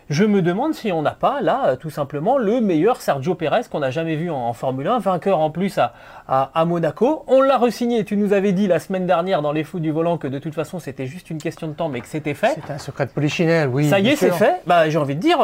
[0.09, 3.81] Je me demande si on n'a pas là tout simplement le meilleur Sergio Pérez qu'on
[3.81, 5.93] a jamais vu en, Formule 1, vainqueur en plus à,
[6.27, 7.25] à, Monaco.
[7.27, 10.17] On l'a resigné, tu nous avais dit la semaine dernière dans les fous du volant
[10.17, 12.57] que de toute façon c'était juste une question de temps mais que c'était fait.
[12.65, 13.89] C'est un secret de polichinelle, oui.
[13.89, 14.61] Ça y est, c'est fait.
[14.65, 15.39] Bah, j'ai envie de dire,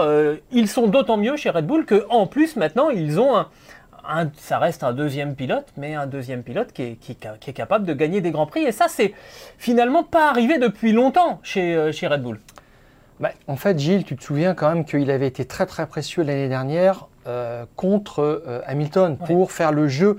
[0.51, 4.59] ils sont d'autant mieux chez Red Bull que en plus maintenant ils ont un, ça
[4.59, 8.21] reste un deuxième pilote, mais un deuxième pilote qui est, qui, est capable de gagner
[8.21, 8.63] des grands prix.
[8.63, 9.13] Et ça, c'est
[9.57, 12.39] finalement pas arrivé depuis longtemps chez, euh, chez Red Bull.
[13.23, 16.23] Bah, en fait, Gilles, tu te souviens quand même qu'il avait été très très précieux
[16.23, 20.17] l'année dernière euh, contre euh, Hamilton pour faire le jeu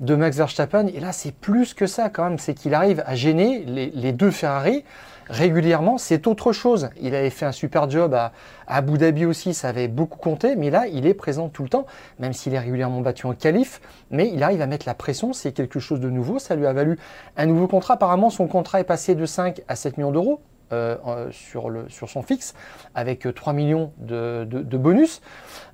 [0.00, 0.86] de Max Verstappen.
[0.88, 4.12] Et là, c'est plus que ça quand même, c'est qu'il arrive à gêner les, les
[4.12, 4.84] deux Ferrari
[5.28, 6.90] régulièrement, c'est autre chose.
[7.00, 8.32] Il avait fait un super job à,
[8.66, 11.86] Abu Dhabi aussi, ça avait beaucoup compté, mais là, il est présent tout le temps,
[12.18, 13.80] même s'il est régulièrement battu en qualif,
[14.10, 16.72] mais il arrive à mettre la pression, c'est quelque chose de nouveau, ça lui a
[16.74, 16.98] valu
[17.38, 17.94] un nouveau contrat.
[17.94, 20.42] Apparemment, son contrat est passé de 5 à 7 millions d'euros.
[20.72, 20.96] Euh,
[21.32, 22.54] sur, le, sur son fixe
[22.94, 24.46] avec 3 millions de,
[24.78, 25.20] bonus.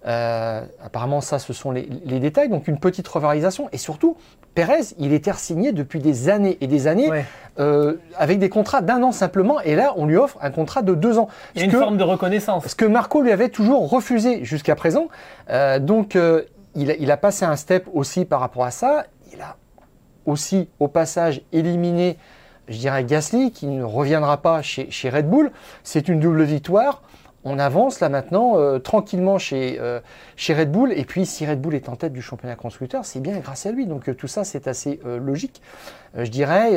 [0.06, 2.48] Euh, apparemment, ça, ce sont les, détails.
[2.48, 3.68] Donc, une petite revalorisation.
[3.70, 4.16] Et surtout,
[4.54, 7.10] Pérez, il était signé depuis des années et des années
[7.60, 9.60] euh, avec des contrats d'un an simplement.
[9.60, 11.28] Et là, on lui offre un contrat de deux ans.
[11.54, 12.66] Il y a une forme de reconnaissance.
[12.66, 15.08] Ce que Marco lui avait toujours refusé jusqu'à présent.
[15.80, 16.16] donc,
[16.74, 19.04] il il, a, passé un step aussi par rapport à ça.
[19.32, 19.56] Il a
[20.26, 22.18] aussi, au passage, éliminé
[22.68, 25.50] je dirais Gasly, qui ne reviendra pas chez, Red Bull.
[25.82, 27.02] C'est une double victoire.
[27.44, 30.00] On avance là maintenant euh, tranquillement chez, euh,
[30.36, 30.92] chez Red Bull.
[30.92, 33.72] Et puis si Red Bull est en tête du championnat constructeur, c'est bien grâce à
[33.72, 33.86] lui.
[33.86, 35.62] Donc euh, tout ça, c'est assez logique,
[36.16, 36.72] je dirais.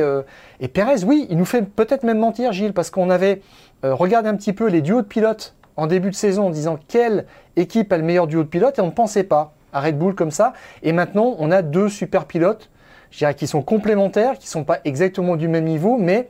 [0.60, 3.42] et Perez, oui, il nous fait peut-être même mentir, Gilles, parce qu'on avait
[3.84, 7.26] regardé un petit peu les duos de pilotes en début de saison en disant quelle
[7.56, 10.16] équipe a le meilleur duo de pilotes et on ne pensait pas à Red Bull
[10.16, 10.54] comme ça.
[10.84, 12.70] Et maintenant, on a deux super pilotes
[13.12, 16.30] je dirais, qui sont complémentaires, qui ne sont pas exactement du même niveau, mais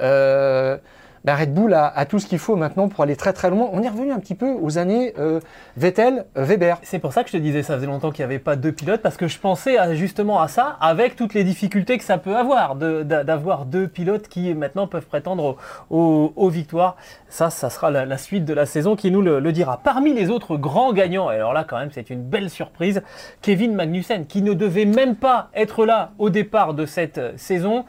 [0.00, 0.78] euh,
[1.24, 3.70] bah, Red Bull a, tout ce qu'il faut maintenant pour aller très très loin.
[3.72, 5.40] On est revenu un petit peu aux années euh,
[5.78, 6.78] Vettel, euh, Weber.
[6.82, 8.72] C'est pour ça que je te disais, ça faisait longtemps qu'il n'y avait pas deux
[8.72, 12.36] pilotes, parce que je pensais justement à ça, avec toutes les difficultés que ça peut
[12.36, 15.56] avoir, d'avoir deux pilotes qui maintenant peuvent prétendre
[15.88, 16.96] aux, victoires.
[17.30, 19.80] Ça, ça sera la, suite de la saison qui nous le, dira.
[19.82, 23.02] Parmi les autres grands gagnants, et alors là quand même c'est une belle surprise,
[23.40, 27.84] Kevin Magnussen, qui ne devait même pas être là au départ de cette saison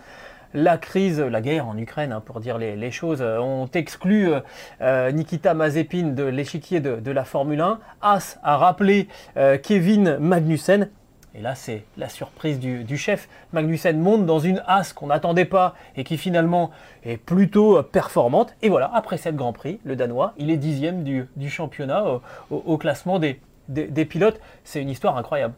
[0.55, 4.39] la crise, la guerre en Ukraine, hein, pour dire les, choses, euh, ont exclu euh,
[4.81, 7.79] euh, Nikita Mazepin de l'échiquier de, la Formule 1.
[8.01, 9.07] As a rappelé
[9.63, 10.89] Kevin Magnussen.
[11.33, 13.27] Et là, c'est la surprise du, chef.
[13.53, 16.71] Magnussen monte dans une As qu'on n'attendait pas et qui finalement
[17.03, 18.55] est plutôt performante.
[18.61, 22.05] Et voilà, après cette Grand Prix, le Danois, il est dixième du, championnat
[22.49, 24.39] au, classement des pilotes.
[24.63, 25.53] C'est une histoire incroyable.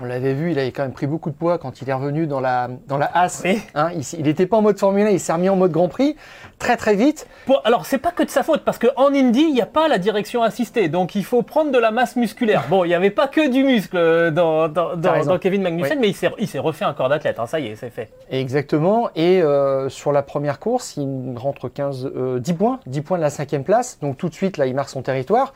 [0.00, 2.26] On l'avait vu, il avait quand même pris beaucoup de poids quand il est revenu
[2.26, 3.42] dans la, dans la As.
[3.74, 6.16] Hein, il n'était pas en mode Formule 1, il s'est remis en mode Grand Prix
[6.58, 7.26] très très vite.
[7.48, 9.88] Alors, alors, c'est pas que de sa faute, parce qu'en Indy, il n'y a pas
[9.88, 10.88] la direction assistée.
[10.88, 12.64] Donc, il faut prendre de la masse musculaire.
[12.68, 16.58] Bon, il n'y avait pas que du muscle dans, dans, Kevin Magnussen, mais il s'est
[16.58, 17.38] refait un corps d'athlète.
[17.38, 18.10] Hein, ça y est, c'est fait.
[18.30, 19.08] Exactement.
[19.16, 23.22] Et euh, sur la première course, il rentre 15, 10 euh, points, 10 points de
[23.22, 23.98] la cinquième place.
[24.00, 25.54] Donc, tout de suite, là, il marque son territoire.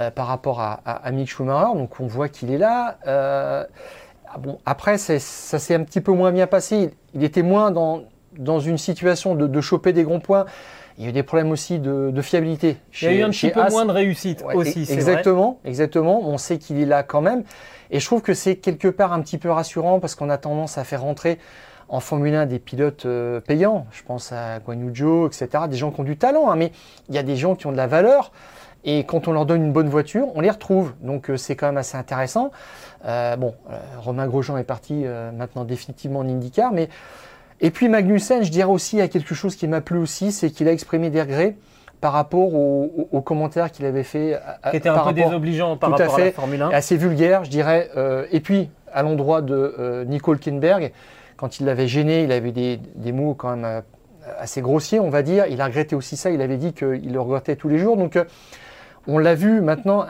[0.00, 1.78] Euh, par rapport à, Mick Schumacher.
[1.78, 2.98] Donc on voit qu'il est là.
[3.06, 3.64] Euh,
[4.26, 6.90] ah bon, après, ça s'est un petit peu moins bien passé.
[7.14, 8.02] Il, était moins dans,
[8.36, 10.46] dans une situation de, choper des grands points.
[10.98, 12.76] Il y a eu des problèmes aussi de, fiabilité.
[13.00, 14.84] il y a eu un petit peu moins de réussite aussi.
[14.90, 15.70] Exactement, vrai.
[15.70, 16.22] exactement.
[16.24, 17.44] On sait qu'il est là quand même.
[17.92, 20.76] Et je trouve que c'est quelque part un petit peu rassurant parce qu'on a tendance
[20.76, 21.38] à faire rentrer
[21.88, 23.86] en Formule 1 des pilotes euh, payants.
[23.92, 25.48] Je pense à Guan Yu Zhou, etc.
[25.68, 26.72] Des gens qui ont du talent, hein, mais
[27.08, 28.32] il y a des gens qui ont de la valeur.
[28.84, 30.92] Et quand on leur donne une bonne voiture, on les retrouve.
[31.00, 32.50] Donc euh, c'est quand même assez intéressant.
[33.06, 35.04] Euh, bon, euh, Romain Grosjean est parti
[35.34, 36.72] maintenant définitivement en IndyCar.
[36.72, 36.88] Mais...
[37.60, 40.32] Et puis Magnussen, je dirais aussi, il y a quelque chose qui m'a plu aussi,
[40.32, 41.56] c'est qu'il a exprimé des regrets
[42.00, 44.38] par rapport aux, commentaires qu'il avait fait.
[44.70, 46.70] Qui était un peu désobligeant par rapport à, la Formule 1.
[46.70, 47.88] Assez vulgaire, je dirais.
[48.30, 50.92] et puis, à l'endroit de Nicole Kinberg,
[51.36, 53.82] quand il l'avait gêné, il avait des, des mots quand même
[54.38, 55.46] assez grossiers, on va dire.
[55.46, 57.96] Il a regretté aussi ça, il avait dit qu'il le regrettait tous les jours.
[57.96, 58.18] Donc,
[59.06, 60.06] on l'a vu maintenant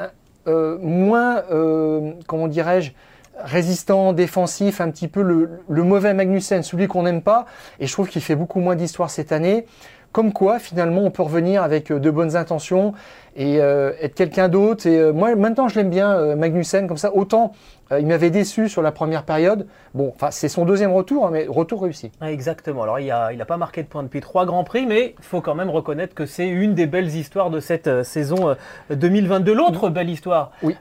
[0.47, 2.93] euh, moins, euh, comment dirais-je,
[3.39, 7.47] résistant, défensif, un petit peu le, mauvais Magnussen, celui qu'on n'aime pas.
[7.81, 9.67] Et je trouve qu'il fait beaucoup moins d'histoire cette année.
[10.13, 12.93] Comme quoi, finalement, on peut revenir avec euh, de bonnes intentions
[13.37, 14.87] et être quelqu'un d'autre.
[14.87, 17.13] Et moi, maintenant, je l'aime bien, Magnussen, comme ça.
[17.17, 17.51] Autant
[17.93, 19.67] euh, il m'avait déçu sur la première période.
[19.95, 22.11] Bon, enfin, c'est son deuxième retour, hein, mais retour réussi.
[22.23, 22.83] Exactement.
[22.83, 25.25] Alors, il n'a il a pas marqué de points depuis trois grands prix, mais il
[25.25, 28.57] faut quand même reconnaître que c'est une des belles histoires de cette euh, saison
[28.91, 29.53] 2022.
[29.53, 30.77] Euh, L'autre belle histoire, oui.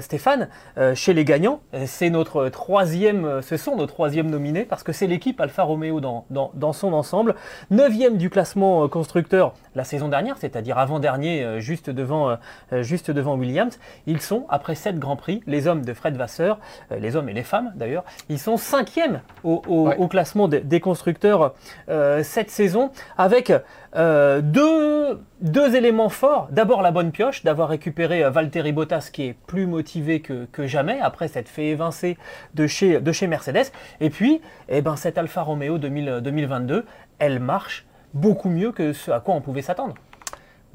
[0.00, 0.48] Stéphane,
[0.94, 5.40] chez les gagnants, c'est notre troisième, ce sont nos troisièmes nominés parce que c'est l'équipe
[5.40, 7.34] Alfa Romeo dans, dans, dans, son ensemble.
[7.70, 12.36] Neuvième du classement constructeur la saison dernière, c'est-à-dire avant-dernier, juste, devant,
[12.72, 13.78] juste devant Williams.
[14.06, 16.54] Ils sont, après sept grands prix, les hommes de Fred Vasseur euh,
[16.98, 21.54] les hommes et les femmes d'ailleurs, ils sont cinquièmes au, classement des, constructeurs
[21.88, 23.52] euh, cette saison, avec
[23.96, 26.48] euh, deux, deux, éléments forts.
[26.50, 31.28] D'abord la bonne pioche, d'avoir récupéré Valtteri Bottas qui est plus motivé que, jamais après
[31.28, 32.16] cette fait évincer
[32.54, 33.66] de chez, de chez Mercedes.
[34.00, 36.84] Et puis, eh ben, cette Alfa Romeo 2022,
[37.18, 39.94] elle marche beaucoup mieux que ce à quoi on pouvait s'attendre.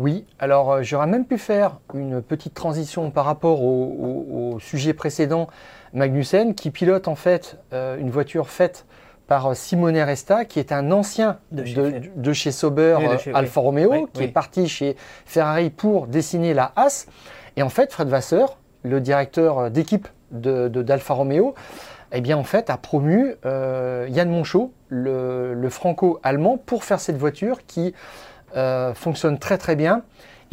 [0.01, 5.47] Oui, alors euh, j'aurais même pu faire une petite transition par rapport au, sujet précédent,
[5.93, 8.87] Magnussen, qui pilote en fait euh, une voiture faite
[9.27, 14.27] par Simone Resta, qui est un ancien de chez, Sauber euh, Alfa Romeo, qui est
[14.27, 14.95] parti chez
[15.25, 17.05] Ferrari pour dessiner la Haas.
[17.55, 21.53] Et en fait, Fred Vasseur, le directeur d'équipe d'Alfa Romeo,
[22.11, 27.93] eh bien en fait a promu Yann Monchot, le franco-allemand, pour faire cette voiture qui
[28.55, 30.03] euh, fonctionne très très bien.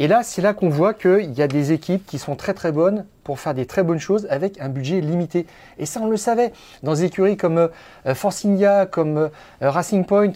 [0.01, 2.71] Et là, c'est là qu'on voit qu'il y a des équipes qui sont très très
[2.71, 5.45] bonnes pour faire des très bonnes choses avec un budget limité.
[5.77, 6.53] Et ça, on le savait.
[6.83, 8.13] Dans des écuries comme euh,
[8.45, 9.29] India, comme euh,
[9.59, 10.31] Racing Point,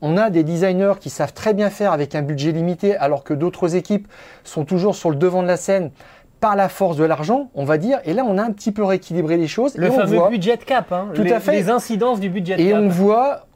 [0.00, 3.34] on a des designers qui savent très bien faire avec un budget limité, alors que
[3.34, 4.06] d'autres équipes
[4.44, 5.90] sont toujours sur le devant de la scène
[6.38, 7.98] par la force de l'argent, on va dire.
[8.04, 9.76] Et là, on a un petit peu rééquilibré les choses.
[9.76, 11.08] Le fameux budget cap, hein.
[11.14, 11.52] tout les, à fait.
[11.52, 12.64] les incidences du budget cap.
[12.64, 13.46] Et on voit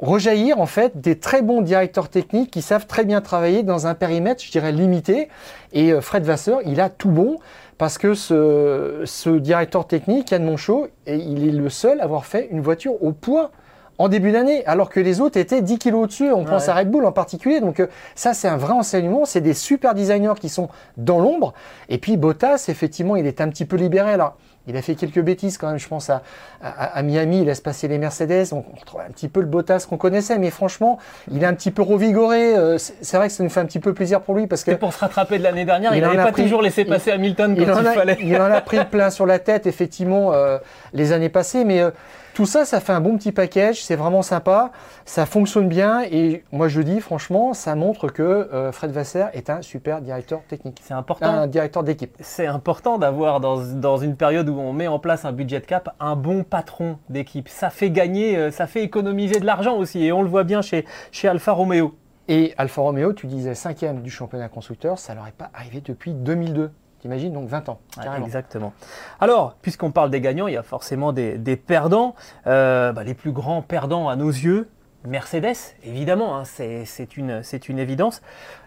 [0.00, 3.94] rejaillir en fait des très bons directeurs techniques qui savent très bien travailler dans un
[3.94, 5.28] périmètre, je dirais, limité.
[5.72, 7.38] Et euh, Fred Vasseur, il a tout bon
[7.78, 12.48] parce que ce, ce directeur technique, Yann Monchot, il est le seul à avoir fait
[12.50, 13.52] une voiture au poids
[13.98, 16.30] en début d'année, alors que les autres étaient 10 kilos au-dessus.
[16.30, 17.60] On pense à Red Bull en particulier.
[17.60, 19.24] Donc euh, ça, c'est un vrai enseignement.
[19.24, 21.52] C'est des super designers qui sont dans l'ombre.
[21.88, 24.12] Et puis Bottas, effectivement, il est un petit peu libéré.
[24.12, 24.36] Alors,
[24.66, 26.22] Il a fait quelques bêtises quand même, je pense, à,
[26.60, 29.96] à, Miami, il laisse passer les Mercedes, on, retrouve un petit peu le Bottas qu'on
[29.96, 30.98] connaissait, mais franchement,
[31.30, 32.54] il est un petit peu revigoré.
[32.54, 34.72] Euh, c'est vrai que ça nous fait un petit peu plaisir pour lui parce que.
[34.72, 37.86] pour se rattraper de l'année dernière, il n'avait pas toujours laissé passer Hamilton quand il,
[37.86, 38.18] fallait.
[38.20, 40.58] il en a pris plein sur la tête, effectivement, euh,
[40.92, 41.90] les années passées, mais euh,
[42.38, 44.70] tout ça, ça fait un bon petit package, c'est vraiment sympa,
[45.04, 49.50] ça fonctionne bien et moi je dis franchement, ça montre que euh, Fred Vasser est
[49.50, 50.80] un super directeur technique.
[50.84, 51.26] C'est important.
[51.26, 52.14] Un directeur d'équipe.
[52.20, 56.14] C'est important d'avoir dans, une période où on met en place un budget cap un
[56.14, 57.48] bon patron d'équipe.
[57.48, 60.62] Ça fait gagner, euh, ça fait économiser de l'argent aussi et on le voit bien
[60.62, 61.96] chez, chez Alfa Romeo.
[62.28, 66.70] Et Alfa Romeo, tu disais cinquième du championnat constructeur, ça n'aurait pas arrivé depuis 2002.
[67.00, 67.80] T'imagines donc 20 ans.
[68.24, 68.72] exactement.
[69.20, 72.14] Alors, puisqu'on parle des gagnants, il y a forcément des, perdants.
[72.46, 74.68] Euh, bah, les plus grands perdants à nos yeux,
[75.04, 78.20] Mercedes, évidemment, hein, c'est une, une évidence.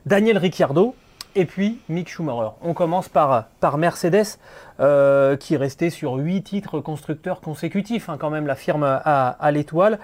[0.06, 0.96] Daniel Ricciardo,
[1.36, 2.52] et puis Mick Schumacher.
[2.62, 4.38] On commence par, par Mercedes,
[4.80, 10.00] euh, qui restait sur 8 titres constructeurs consécutifs, hein, quand même la firme à, l'étoile.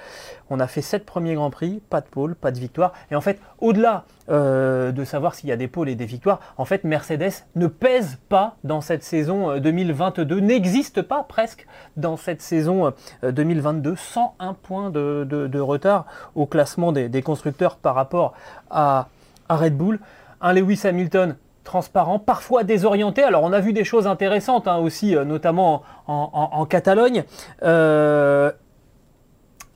[0.49, 2.93] On a fait 7 premiers Grands Prix, pas de pôle, pas de victoire.
[3.11, 6.39] Et en fait, au-delà euh, de savoir s'il y a des pôles et des victoires,
[6.57, 11.65] en fait, Mercedes ne pèse pas dans cette saison 2022, euh, n'existe pas presque
[11.95, 16.05] dans cette saison 2022, 101 points de, retard
[16.35, 18.33] au classement des, constructeurs par rapport
[18.69, 19.07] à,
[19.49, 19.99] Red Bull
[20.41, 23.23] un Lewis Hamilton transparent, parfois désorienté.
[23.23, 27.23] Alors on a vu des choses intéressantes hein, aussi, euh, notamment en, Catalogne.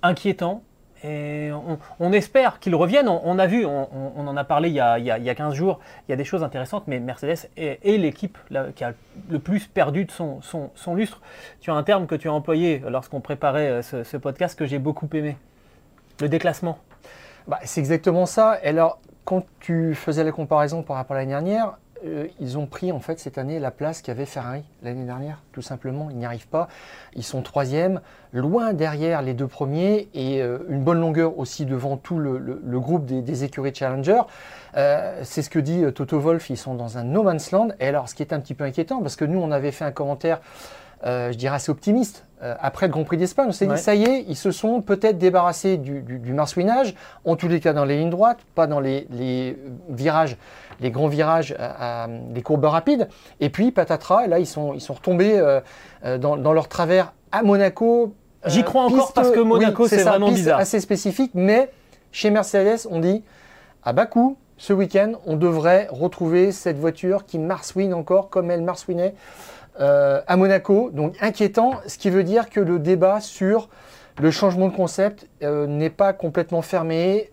[0.04, 0.64] Inquiétant.
[1.04, 1.49] Et
[1.99, 3.08] on, espère qu'il revienne.
[3.10, 6.16] On, a vu, on, en a parlé il y a, 15 jours, il y a
[6.16, 8.38] des choses intéressantes, mais Mercedes est, l'équipe
[8.76, 8.93] qui a
[9.30, 11.20] le plus perdu de son, lustre.
[11.60, 14.78] Tu as un terme que tu as employé lorsqu'on préparait euh, ce, podcast que j'ai
[14.78, 15.38] beaucoup aimé,
[16.20, 16.78] le déclassement.
[17.47, 18.60] Bah, c'est exactement ça.
[18.64, 22.91] Alors, quand tu faisais la comparaison par rapport à l'année dernière, euh, ils ont pris
[22.91, 26.10] en fait cette année la place qu'avait Ferrari l'année dernière, tout simplement.
[26.10, 26.68] Ils n'y arrivent pas.
[27.16, 28.02] Ils sont troisième,
[28.34, 32.39] loin derrière les deux premiers et euh, une bonne longueur aussi devant tout le,
[32.80, 34.22] groupe des, écuries Challenger.
[34.78, 36.49] Euh, c'est ce que dit Toto Wolf.
[36.49, 37.70] Ils sont dans un no man's land.
[37.80, 39.86] Et alors, ce qui est un petit peu inquiétant, parce que nous, on avait fait
[39.86, 40.41] un commentaire
[41.04, 42.26] je dirais assez optimiste.
[42.41, 45.18] après le Grand Prix d'Espagne, on s'est dit, ça y est, ils se sont peut-être
[45.18, 46.95] débarrassés du, du, marsouinage,
[47.26, 49.58] en tous les cas dans les lignes droites, pas dans les, les
[49.89, 50.38] virages
[50.82, 53.08] les grands virages, à, les courbes rapides.
[53.39, 55.62] Et puis, patatras, là, ils sont, ils sont retombés euh,
[56.04, 58.14] euh, dans, leur travers à Monaco.
[58.45, 60.60] J'y crois encore parce que Monaco, c'est vraiment bizarre.
[60.60, 61.70] assez spécifique, mais
[62.12, 63.24] chez Mercedes, on dit
[63.84, 68.62] à bas coût, ce week-end, on devrait retrouver cette voiture qui marsouine encore comme elle
[68.62, 69.14] marsouinait
[69.80, 70.89] euh, à Monaco.
[70.91, 73.69] Donc inquiétant, ce qui veut dire que le débat sur
[74.19, 77.30] le changement de concept n'est pas complètement fermé.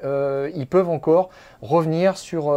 [0.54, 1.28] ils peuvent encore
[1.60, 2.54] revenir sur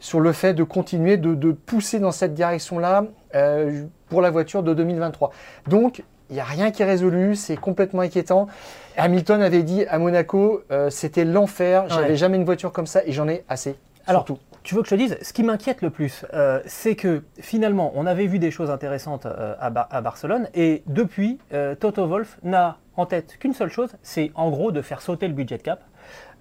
[0.00, 4.74] sur le fait de continuer de, pousser dans cette direction-là euh, pour la voiture de
[4.74, 5.32] 2023.
[5.68, 8.48] Donc, il n'y a rien qui est résolu, c'est complètement inquiétant.
[8.96, 13.12] Hamilton avait dit à Monaco, euh, c'était l'enfer, j'avais jamais une voiture comme ça et
[13.12, 13.76] j'en ai assez.
[14.06, 14.26] Alors,
[14.66, 17.92] tu veux que je te dise, ce qui m'inquiète le plus, euh, c'est que finalement,
[17.94, 21.38] on avait vu des choses intéressantes à, à, Barcelone et depuis,
[21.78, 25.34] Toto Wolf n'a en tête qu'une seule chose, c'est en gros de faire sauter le
[25.34, 25.84] budget cap.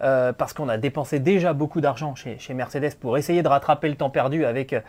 [0.03, 3.95] Euh, parce qu'on a dépensé déjà beaucoup d'argent chez, Mercedes pour essayer de rattraper le
[3.95, 4.81] temps perdu avec euh,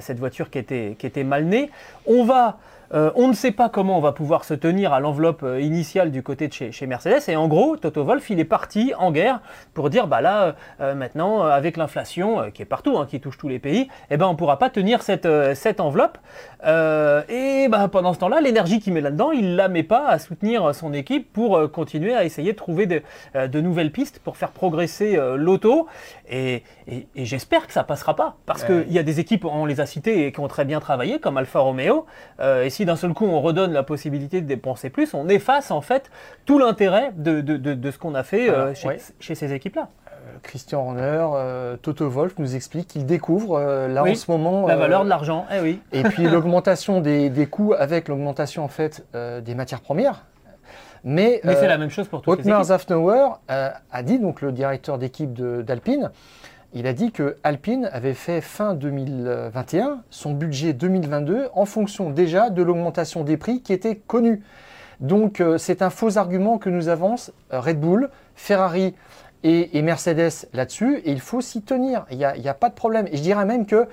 [0.00, 1.70] cette voiture qui était mal née.
[2.06, 2.58] On va
[2.94, 6.10] euh, on ne sait pas comment on va pouvoir se tenir à l'enveloppe euh, initiale
[6.10, 7.22] du côté de chez, Mercedes.
[7.28, 9.40] Et en gros, Toto Wolf, il est parti en guerre
[9.72, 13.48] pour dire, bah là, euh, maintenant, avec l'inflation qui est partout, hein, qui touche tous
[13.48, 16.18] les pays, eh ben, on ne pourra pas tenir cette, cette enveloppe.
[16.64, 20.18] et bah, pendant ce temps-là, l'énergie qu'il met là-dedans, il ne la met pas à
[20.18, 25.18] soutenir son équipe pour continuer à essayer de trouver de, nouvelles pistes pour faire progresser
[25.36, 25.86] l'auto.
[26.30, 26.62] Et,
[27.16, 30.26] j'espère que ça passera pas, parce qu'il y a des équipes, on les a citées,
[30.26, 32.06] et qui ont très bien travaillé, comme Alfa Romeo.
[32.40, 35.80] et si d'un seul coup on redonne la possibilité de dépenser plus, on efface en
[35.80, 36.10] fait
[36.44, 38.74] tout l'intérêt de, ce qu'on a fait euh,
[39.20, 39.88] chez, ces équipes-là.
[40.06, 44.76] Euh, Christian Horner, euh, Toto Wolf nous explique qu'il découvre là en ce moment la
[44.76, 45.46] valeur de l'argent.
[45.54, 45.80] Eh oui.
[45.92, 50.24] et puis l'augmentation des, coûts avec l'augmentation en fait des matières premières.
[51.04, 55.32] Mais, c'est la même chose pour toutes les Zafnauer a dit, donc le directeur d'équipe
[55.32, 56.10] d'Alpine,
[56.74, 62.48] il a dit que Alpine avait fait fin 2021 son budget 2022 en fonction déjà
[62.48, 64.42] de l'augmentation des prix qui était connue.
[65.00, 68.94] Donc euh, c'est un faux argument que nous avance euh, Red Bull, Ferrari
[69.42, 72.06] et, Mercedes là-dessus et il faut s'y tenir.
[72.10, 73.06] Il n'y a, pas de problème.
[73.10, 73.88] Et je dirais même que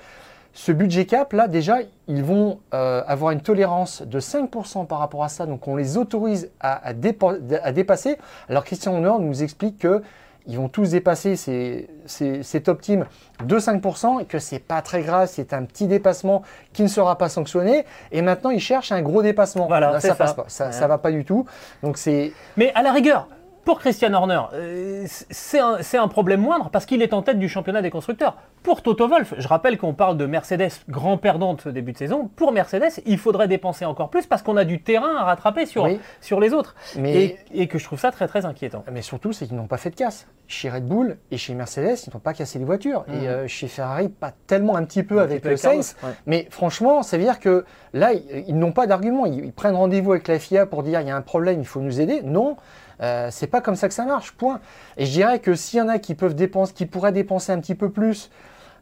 [0.52, 1.78] ce budget cap, là, déjà,
[2.08, 5.46] ils vont euh, avoir une tolérance de 5% par rapport à ça.
[5.46, 8.16] Donc, on les autorise à, à, dépasser.
[8.48, 10.02] Alors, Christian Honor nous explique que
[10.46, 13.06] ils vont tous dépasser ces, ces, top teams
[13.44, 17.16] de 5% et que c'est pas très grave, c'est un petit dépassement qui ne sera
[17.18, 17.84] pas sanctionné.
[18.12, 19.66] Et maintenant, ils cherchent un gros dépassement.
[19.66, 21.46] Voilà, ça, ça passe pas, ça, ça va pas du tout.
[21.82, 22.32] Donc c'est.
[22.56, 23.28] Mais à la rigueur,
[23.70, 27.82] pour Christian Horner, euh, c'est un, problème moindre parce qu'il est en tête du championnat
[27.82, 28.36] des constructeurs.
[28.64, 32.28] Pour Toto Wolf, je rappelle qu'on parle de Mercedes grand perdant de début de saison.
[32.34, 35.88] Pour Mercedes, il faudrait dépenser encore plus parce qu'on a du terrain à rattraper sur,
[36.20, 36.74] sur les autres.
[37.04, 38.82] Et, que je trouve ça très très inquiétant.
[38.90, 40.26] Mais surtout, c'est qu'ils n'ont pas fait de casse.
[40.48, 43.04] Chez Red Bull et chez Mercedes, ils n'ont pas cassé les voitures.
[43.06, 43.26] Et mmh.
[43.26, 45.94] euh, chez Ferrari, pas tellement un petit peu avec le Sainz.
[46.26, 49.26] Mais franchement, ça veut dire que là, ils, n'ont pas d'argument.
[49.26, 51.66] Ils, ils prennent rendez-vous avec la FIA pour dire il y a un problème, il
[51.66, 52.22] faut nous aider.
[52.24, 52.56] Non.
[53.02, 54.60] Euh, c'est pas comme ça que ça marche, point.
[54.96, 57.60] Et je dirais que s'il y en a qui peuvent dépenser, qui pourraient dépenser un
[57.60, 58.30] petit peu plus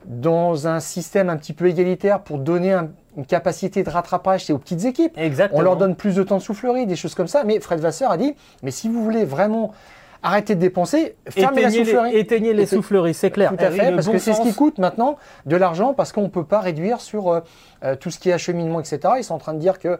[0.06, 2.72] dans un système un petit peu égalitaire pour donner
[3.16, 5.16] une capacité de rattrapage, c'est aux petites équipes.
[5.16, 5.60] Exactement.
[5.60, 7.44] On leur donne plus de temps de soufflerie, des choses comme ça.
[7.44, 9.72] Mais Fred Vasseur a dit, mais si vous voulez vraiment
[10.22, 12.16] arrêter de dépenser, fermez la soufflerie.
[12.16, 13.50] éteignez les souffleries, c'est clair.
[13.50, 15.16] Tout à fait, parce que c'est ce qui coûte maintenant
[15.46, 17.40] de l'argent, parce qu'on ne peut pas réduire sur euh,
[17.84, 19.00] euh, tout ce qui est acheminement, etc.
[19.18, 19.98] Ils sont en train de dire que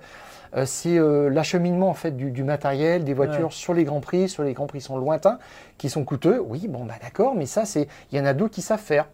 [0.57, 4.43] euh, c'est euh, l'acheminement en fait du, matériel, des voitures sur les grands prix, sur
[4.43, 5.39] les grands prix sont lointains,
[5.77, 6.41] qui sont coûteux.
[6.41, 9.09] Oui, bon bah d'accord, mais ça c'est, il y en a d'autres qui savent faire.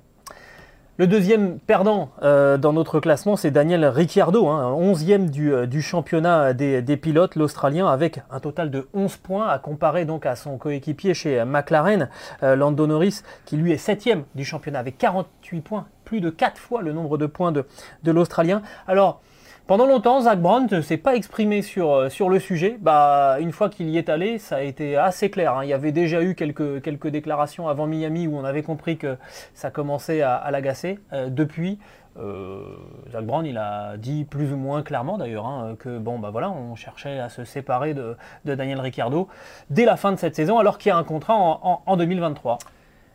[0.97, 6.97] Le deuxième perdant euh, dans notre classement, c'est Daniel Ricciardo, hein, 11e du, championnat des,
[6.97, 11.45] pilotes, l'Australien, avec un total de 11 points à comparer donc à son coéquipier chez
[11.45, 12.09] McLaren,
[12.43, 16.81] Lando Norris, qui lui est 7e du championnat avec 48 points, plus de 4 fois
[16.81, 17.67] le nombre de points de,
[18.05, 18.63] de l'Australien.
[18.87, 19.21] Alors,
[19.67, 22.77] pendant longtemps, Zach Brown ne s'est pas exprimé sur, euh, sur le sujet.
[22.81, 25.55] Bah, une fois qu'il y est allé, ça a été assez clair.
[25.55, 25.65] Hein.
[25.65, 29.17] Il y avait déjà eu quelques, déclarations avant Miami où on avait compris que
[29.55, 30.99] ça commençait à, l'agacer.
[31.13, 31.79] Euh, depuis,
[32.19, 32.63] euh,
[33.11, 36.77] Zach Brown, a dit plus ou moins clairement d'ailleurs hein, que bon bah voilà, on
[36.77, 39.29] cherchait à se séparer de, Daniel Ricciardo
[39.71, 42.59] dès la fin de cette saison, alors qu'il y a un contrat en 2023.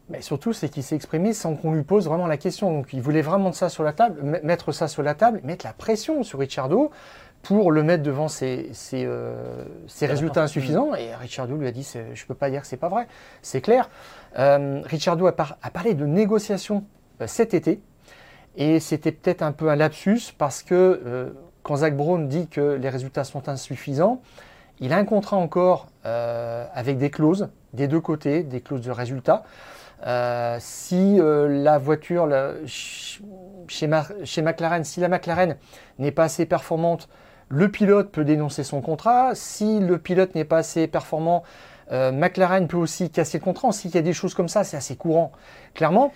[0.10, 2.74] Mais surtout, c'est qu'il s'est exprimé sans qu'on lui pose vraiment la question.
[2.74, 5.74] Donc, il voulait vraiment ça sur la table, mettre ça sur la table, mettre la
[5.74, 6.90] pression sur Ricciardo
[7.44, 9.64] pour le mettre devant ses, euh,
[10.02, 10.96] résultats insuffisants.
[10.96, 13.08] Et Ricciardo lui a dit Je ne peux pas dire que c'est pas vrai.
[13.44, 13.90] C'est clair.
[14.38, 16.84] Euh, Ricciardo a, parlé de négociations
[17.22, 17.80] euh, cet été.
[18.56, 21.32] Et c'était peut-être un peu un lapsus parce que
[21.62, 24.22] quand Zach Brown dit que les résultats sont insuffisants,
[24.80, 29.44] il a un contrat encore avec des clauses des deux côtés, des clauses de résultats.
[30.06, 32.30] Euh, si euh, la voiture
[32.66, 33.20] chez,
[34.24, 35.58] chez, McLaren, si la McLaren
[35.98, 37.10] n'est pas assez performante,
[37.50, 39.32] le pilote peut dénoncer son contrat.
[39.36, 41.44] Si le pilote n'est pas assez performant,
[41.92, 43.72] euh, McLaren peut aussi casser le contrat.
[43.72, 45.32] S'il y a des choses comme ça, c'est assez courant,
[45.74, 46.14] clairement.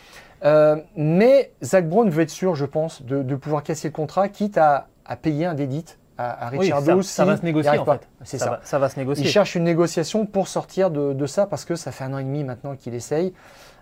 [0.96, 4.88] mais Zach Brown veut être sûr, je pense, de, pouvoir casser le contrat, quitte à,
[5.22, 5.86] payer un dédit
[6.18, 8.08] à, Richard oui, ça, va se négocier en fait.
[8.24, 8.60] C'est ça.
[8.64, 8.80] ça.
[8.80, 9.26] Va, se négocier.
[9.26, 12.20] Il cherche une négociation pour sortir de, de ça parce que ça fait un an
[12.20, 13.34] et demi maintenant qu'il essaye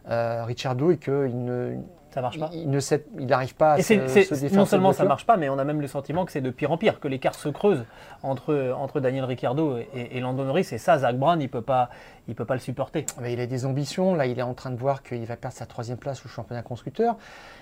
[0.09, 1.77] euh, Richardo et qu'il ne,
[2.11, 2.49] ça marche pas.
[2.53, 5.79] Il n'arrive pas à et se, Non seulement ça marche pas, mais on a même
[5.79, 7.85] le sentiment que c'est de pire en pire, que l'écart se creuse
[8.21, 10.67] entre, entre Daniel Ricciardo et, et Lando Norris.
[10.71, 11.89] Et ça, Zach Brown, il peut pas,
[12.27, 13.05] il peut pas le supporter.
[13.21, 14.13] Mais il a des ambitions.
[14.13, 16.63] Là, il est en train de voir qu'il va perdre sa troisième place au championnat
[16.63, 17.15] constructeur.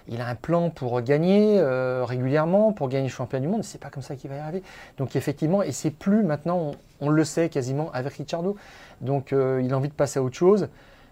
[0.08, 3.64] Il a un plan pour gagner euh, régulièrement, pour gagner le championnat du monde.
[3.64, 4.64] C'est pas comme ça qu'il va y arriver.
[4.98, 6.72] Donc effectivement, et c'est plus maintenant,
[7.02, 8.56] on, le sait quasiment avec Ricciardo.
[9.02, 10.70] Donc euh, il a envie de passer à autre chose.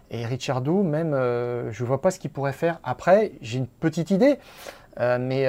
[0.10, 3.34] Et Richardo, même, euh, je ne vois pas ce qu'il pourrait faire après.
[3.42, 4.40] J'ai une petite idée,
[5.00, 5.46] euh, mais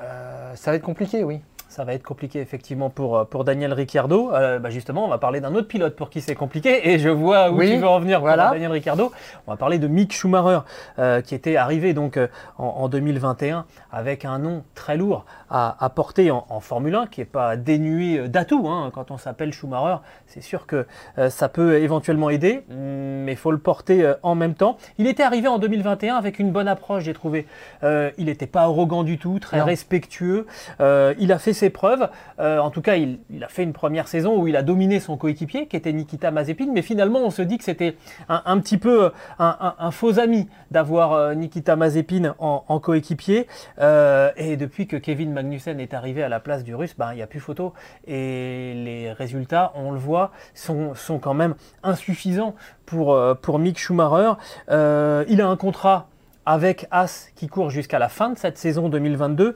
[0.00, 1.40] euh, ça va être compliqué, oui.
[1.68, 4.30] Ça va être compliqué effectivement pour, pour Daniel Ricciardo.
[4.34, 7.08] Euh, bah, justement, on va parler d'un autre pilote pour qui c'est compliqué et je
[7.08, 8.50] vois où tu veux en venir voilà.
[8.50, 9.10] Daniel Ricciardo.
[9.46, 10.60] On va parler de Mick Schumacher
[10.98, 12.20] euh, qui était arrivé donc
[12.58, 17.56] en, 2021 avec un nom très lourd à, porter en, Formule 1 qui n'est pas
[17.56, 18.68] dénué d'atouts.
[18.68, 18.90] Hein.
[18.92, 19.96] Quand on s'appelle Schumacher,
[20.26, 20.86] c'est sûr que
[21.28, 24.76] ça peut éventuellement aider, mais il faut le porter en même temps.
[24.98, 27.46] Il était arrivé en 2021 avec une bonne approche, j'ai trouvé.
[27.82, 30.46] il n'était pas arrogant du tout, très respectueux.
[30.80, 32.08] il a fait preuves.
[32.38, 35.16] Euh, en tout cas, il, a fait une première saison où il a dominé son
[35.16, 36.68] coéquipier, qui était Nikita Mazepin.
[36.72, 37.96] Mais finalement, on se dit que c'était
[38.28, 43.46] un, petit peu un, faux ami d'avoir euh, Nikita Mazepin en, coéquipier.
[43.78, 47.16] Euh, et depuis que Kevin Magnussen est arrivé à la place du Russe, ben, il
[47.16, 47.72] n'y a plus photo.
[48.06, 52.54] Et les résultats, on le voit, sont, sont quand même insuffisants
[52.86, 54.34] pour, pour Mick Schumacher.
[54.68, 56.08] il a un contrat
[56.46, 59.54] avec As qui court jusqu'à la fin de cette saison 2022.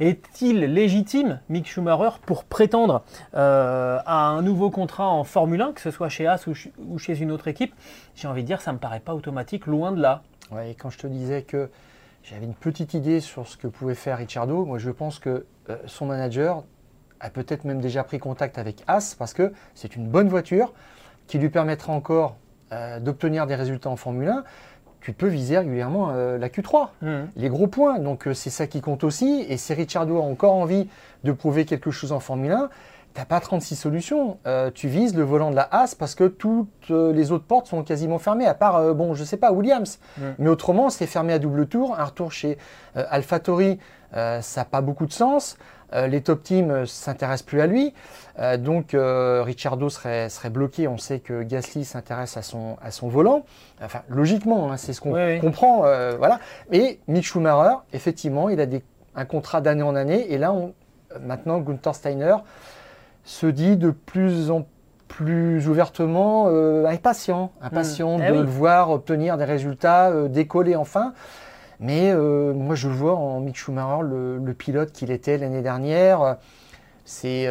[0.00, 3.04] Est-il légitime, Mick Schumacher, pour prétendre
[3.34, 7.20] euh, à un nouveau contrat en Formule 1, que ce soit chez As ou, chez
[7.20, 7.72] une autre équipe?
[8.16, 10.22] J'ai envie de dire, ça ne me paraît pas automatique, loin de là.
[10.50, 11.70] Ouais, quand je te disais que
[12.24, 15.76] j'avais une petite idée sur ce que pouvait faire Ricciardo, moi je pense que euh,
[15.86, 16.64] son manager
[17.20, 20.72] a peut-être même déjà pris contact avec As, parce que c'est une bonne voiture
[21.26, 22.36] qui lui permettra encore
[23.00, 24.42] d'obtenir des résultats en Formule 1,
[25.00, 27.08] tu peux viser régulièrement la Q3, mmh.
[27.36, 28.00] les gros points.
[28.00, 29.46] Donc c'est ça qui compte aussi.
[29.48, 30.88] Et si Ricciardo a encore envie
[31.22, 32.70] de prouver quelque chose en Formule 1,
[33.14, 34.38] T'as pas 36 solutions.
[34.44, 37.68] Euh, tu vises le volant de la Haas parce que toutes euh, les autres portes
[37.68, 40.00] sont quasiment fermées, à part, euh, bon, je sais pas, Williams.
[40.40, 41.94] Mais autrement, c'est fermé à double tour.
[41.96, 42.58] Un retour chez
[42.96, 43.78] AlphaTauri,
[44.12, 45.56] ça n'a pas beaucoup de sens.
[45.92, 47.94] les top teams s'intéressent plus à lui.
[48.58, 50.88] donc, Ricciardo serait, serait bloqué.
[50.88, 53.44] On sait que Gasly s'intéresse à son, à son volant.
[53.82, 55.82] Enfin, logiquement, hein, c'est ce qu'on comprend.
[56.18, 56.40] voilà.
[56.72, 58.82] Et Mick Schumacher, effectivement, il a des,
[59.14, 60.32] un contrat d'année en année.
[60.32, 60.74] Et là, on,
[61.20, 62.36] maintenant, Gunther Steiner
[63.24, 64.66] se dit de plus en
[65.08, 68.20] plus ouvertement euh, impatient, impatient hmm.
[68.20, 71.14] de eh le voir obtenir des résultats, euh, décoller enfin.
[71.80, 76.36] Mais euh, moi, je vois en Mick Schumacher, le pilote qu'il était l'année dernière.
[77.04, 77.46] C'est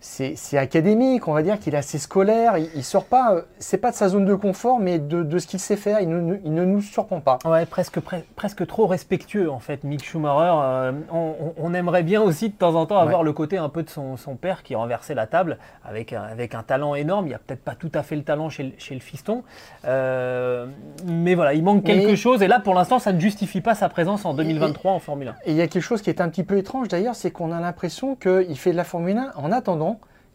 [0.00, 3.78] c'est académique, on va dire qu'il est assez scolaire, il, ne sort pas, euh, c'est
[3.78, 6.80] pas de sa zone de confort, mais de, ce qu'il sait faire, il ne, nous
[6.82, 7.38] surprend pas.
[7.44, 7.98] Ouais, presque,
[8.36, 10.54] presque trop respectueux en fait, Mick Schumacher.
[10.62, 13.90] Euh, on, aimerait bien aussi de temps en temps avoir le côté un peu de
[13.90, 17.26] son, père qui renversait la table avec, avec un talent énorme.
[17.26, 19.42] Il n'y a peut-être pas tout à fait le talent chez, le fiston,
[19.84, 20.66] euh,
[21.06, 23.88] mais voilà, il manque quelque chose et là pour l'instant ça ne justifie pas sa
[23.88, 25.34] présence en 2023 en Formule 1.
[25.44, 27.52] Et il y a quelque chose qui est un petit peu étrange d'ailleurs, c'est qu'on
[27.52, 29.87] a l'impression qu'il fait de la Formule 1 en attendant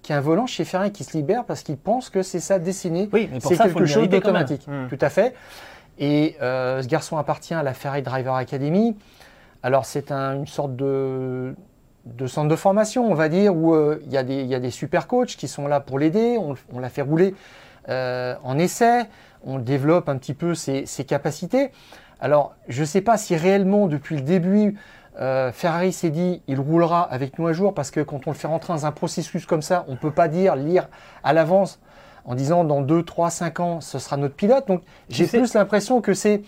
[0.04, 2.40] qu'il y a un volant chez Ferrari qui se libère parce qu'il pense que c'est
[2.40, 3.10] sa destinée.
[3.12, 4.68] Oui, c'est quelque chose d'automatique.
[4.68, 4.88] Hmm.
[4.90, 5.34] Tout à fait.
[5.98, 8.96] Et euh, ce garçon appartient à la Ferrari Driver Academy.
[9.64, 11.56] Alors c'est une sorte de,
[12.28, 15.48] centre de formation, on va dire, où euh, il y, a des super coachs qui
[15.48, 16.38] sont là pour l'aider.
[16.38, 17.34] On, l'a fait rouler
[17.90, 19.04] euh, en essai.
[19.46, 21.72] On développe un petit peu ses capacités.
[22.20, 24.76] Alors je ne sais pas si réellement depuis le début
[25.20, 28.36] euh, Ferrari s'est dit, il roulera avec nous un jour parce que quand on le
[28.36, 30.88] fait rentrer dans un processus comme ça, on ne peut pas dire, lire
[31.24, 31.80] à l'avance
[32.26, 34.68] en disant dans 2, 3, 5 ans, ce sera notre pilote.
[34.68, 36.42] Donc j'ai plus l'impression que c'est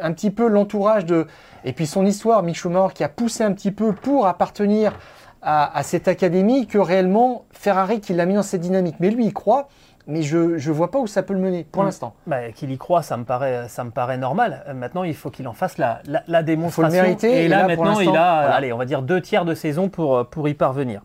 [0.00, 1.26] un petit peu l'entourage de...
[1.64, 4.98] Et puis son histoire, Mick Schumacher, qui a poussé un petit peu pour appartenir
[5.42, 8.96] à, à cette académie que réellement Ferrari qui l'a mis dans cette dynamique.
[9.00, 9.68] Mais lui, il croit
[10.06, 11.86] mais je ne vois pas où ça peut le mener pour mm.
[11.86, 12.14] l'instant.
[12.26, 14.64] Bah, qu'il y croit, ça me paraît, ça me paraît normal.
[14.68, 16.90] Euh, maintenant, il faut qu'il en fasse la, la, démonstration.
[16.90, 17.44] Il faut le mériter.
[17.44, 20.24] Et, là, maintenant, il a, allez, on va dire deux tiers de saison pour, euh,
[20.24, 21.02] pour y parvenir.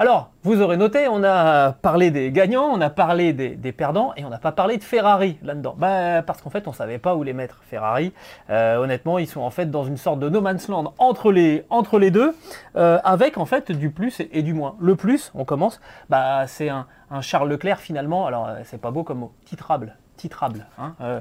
[0.00, 4.24] Alors, vous aurez noté, on a parlé des gagnants, on a parlé des, perdants et
[4.24, 5.74] on n'a pas parlé de Ferrari là-dedans.
[5.76, 7.62] Bah, parce qu'en fait, on ne savait pas où les mettre.
[7.68, 8.12] Ferrari,
[8.48, 11.64] euh, honnêtement, ils sont en fait dans une sorte de no man's land entre les,
[11.68, 12.34] entre les deux,
[12.74, 14.76] avec en fait du plus et, du moins.
[14.80, 18.90] Le plus, on commence, bah, c'est un, un Charles Leclerc finalement, alors euh, c'est pas
[18.90, 20.66] beau comme mot, titrable, titrable.
[20.78, 21.20] Hein, euh,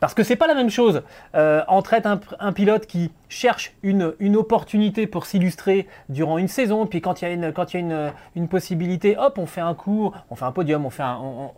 [0.00, 1.02] parce que c'est pas la même chose
[1.34, 6.86] euh, entre être un, pilote qui cherche une, une opportunité pour s'illustrer durant une saison,
[6.86, 9.60] puis quand il y a, une, quand y a une, une, possibilité, hop, on fait
[9.60, 11.50] un coup, on fait un podium, on, fait on,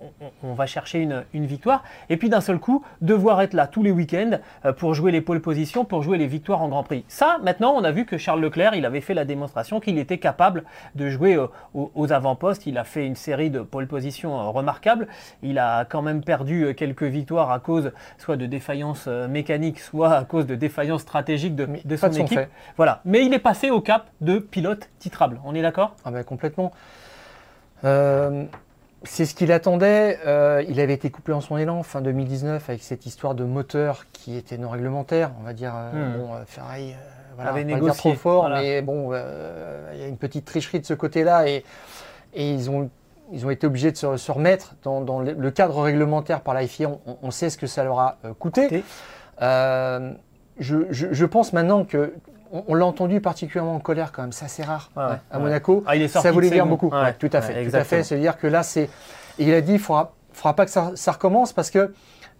[0.42, 3.82] on, va chercher une, une, victoire, et puis d'un seul coup, devoir être là tous
[3.82, 7.04] les week-ends euh, pour jouer les pole positions, pour jouer les victoires en Grand Prix.
[7.08, 10.18] Ça, maintenant, on a vu que Charles Leclerc, il avait fait la démonstration qu'il était
[10.18, 10.64] capable
[10.94, 15.08] de jouer aux, aux avant-postes, il a fait une série de pole positions remarquables,
[15.42, 20.14] il a quand même perdu quelques victoires à cause soit de défaillances euh, mécaniques, soit
[20.14, 22.40] à cause de défaillances stratégiques de, de son équipe.
[22.76, 23.00] Voilà.
[23.04, 25.40] Mais il est passé au cap de pilote titrable.
[25.44, 25.96] On est d'accord?
[26.04, 26.72] Ah ben complètement.
[27.84, 28.44] Euh,
[29.02, 30.18] c'est ce qu'il attendait.
[30.26, 34.06] Euh, il avait été couplé en son élan fin 2019 avec cette histoire de moteur
[34.12, 35.32] qui était non réglementaire.
[35.40, 36.18] On va dire, hmm.
[36.18, 36.94] bon, Ferrari,
[37.34, 38.12] voilà, avait négocié.
[38.12, 41.64] trop fort, mais bon, il y a une petite tricherie de ce côté-là et,
[42.34, 42.88] et ils ont
[43.32, 46.90] ils ont été obligés de se, remettre dans, le cadre réglementaire par la FIA.
[47.22, 48.84] On, sait ce que ça leur a euh, coûté.
[49.42, 50.12] Euh,
[50.58, 52.12] je, pense maintenant que
[52.68, 54.32] on, l'a entendu particulièrement en colère quand même.
[54.32, 55.82] C'est assez rare hein, à Monaco.
[55.86, 56.90] Ah, ça voulait dire beaucoup.
[57.18, 57.68] tout à fait.
[57.68, 58.02] tout à fait.
[58.02, 58.88] C'est-à-dire que là, c'est.
[59.38, 61.92] il a dit, il faudra, faudra pas que ça, ça recommence parce que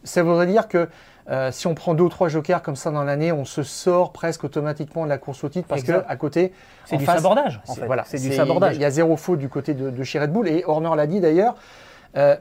[0.05, 0.89] ça voudrait dire que
[1.31, 4.13] euh, si on prend deux ou trois jokers comme ça dans l'année, on se sort
[4.13, 6.53] presque automatiquement de la course au titre parce qu'à que à côté,
[6.85, 7.61] c'est du sabordage.
[7.67, 7.87] En fait.
[7.87, 8.77] Voilà, c'est du sabordage.
[8.77, 11.07] Il y, a zéro faute du côté de, de chez Red Bull et Horner l'a
[11.07, 11.57] dit d'ailleurs.
[12.17, 12.37] Euh,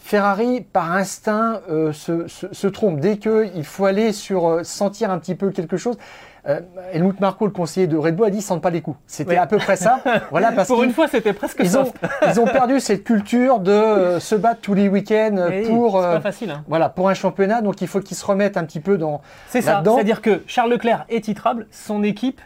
[0.00, 3.00] Ferrari, par instinct, euh, se, se, trompe.
[3.00, 5.96] Dès qu'il faut aller sur sentir un petit peu quelque chose,
[6.48, 6.60] euh,
[6.92, 8.96] Helmut Marko, le conseiller de Red Bull, a dit sentent pas les coups.
[9.06, 10.00] C'était à peu près ça.
[10.30, 11.92] Voilà, parce Pour une fois, c'était presque ils ont,
[12.28, 16.50] ils ont perdu cette culture de euh, se battre tous les week-ends pour, euh, facile,
[16.50, 16.64] hein.
[16.68, 17.62] voilà, pour un championnat.
[17.62, 19.20] Donc il faut qu'ils se remettent un petit peu dans.
[19.48, 19.82] C'est ça.
[19.84, 22.40] C'est-à-dire que Charles Leclerc est titrable, son équipe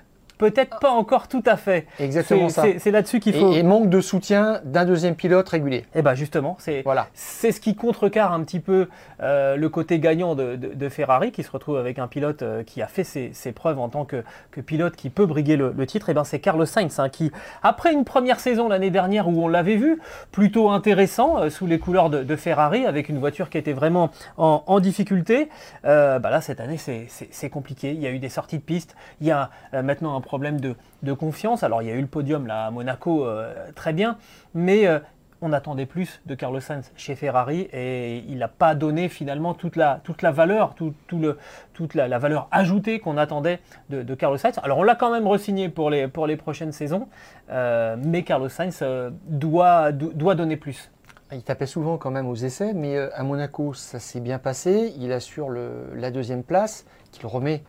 [0.51, 1.87] peut-être pas encore tout à fait.
[1.99, 2.65] Exactement ça.
[2.79, 3.53] C'est là-dessus qu'il faut.
[3.53, 5.85] Et, et manque de soutien d'un deuxième pilote régulier.
[5.95, 7.07] Eh ben justement, c'est Voilà.
[7.15, 8.89] c'est ce qui contrecarre un petit peu
[9.23, 12.63] euh, le côté gagnant de, de- de Ferrari, qui se retrouve avec un pilote euh,
[12.63, 15.73] qui a fait ses, ses preuves en tant que, que pilote qui peut briguer le,
[15.77, 16.11] le titre.
[16.11, 17.31] Et ben c'est Carlos Sainz hein, qui,
[17.63, 20.01] après une première saison l'année dernière où on l'avait vu
[20.33, 24.11] plutôt intéressant euh, sous les couleurs de, de Ferrari, avec une voiture qui était vraiment
[24.37, 25.49] en, en difficulté,
[25.85, 27.93] bah là cette année c'est- compliqué.
[27.93, 30.75] Il y a eu des sorties de piste, il y a maintenant un problème de,
[31.03, 31.63] de confiance.
[31.63, 34.19] Alors il y a eu le podium là à Monaco, euh, très bien,
[34.55, 34.99] mais euh,
[35.41, 39.77] on attendait plus de Carlos Sainz chez Ferrari et il n'a pas donné finalement toute
[39.77, 41.39] la, toute la valeur, tout, tout le,
[41.75, 43.61] toute la, valeur ajoutée qu'on attendait
[43.91, 44.59] de, Carlos Sainz.
[44.63, 47.09] Alors on l'a quand même re-signé pour les, pour les prochaines saisons,
[47.51, 48.83] euh, mais Carlos Sainz
[49.27, 50.91] doit, do- doit donner plus.
[51.33, 54.95] Il tapait souvent quand même aux essais, mais à Monaco, ça s'est bien passé.
[54.99, 57.65] Il assure la deuxième place, qu'il remet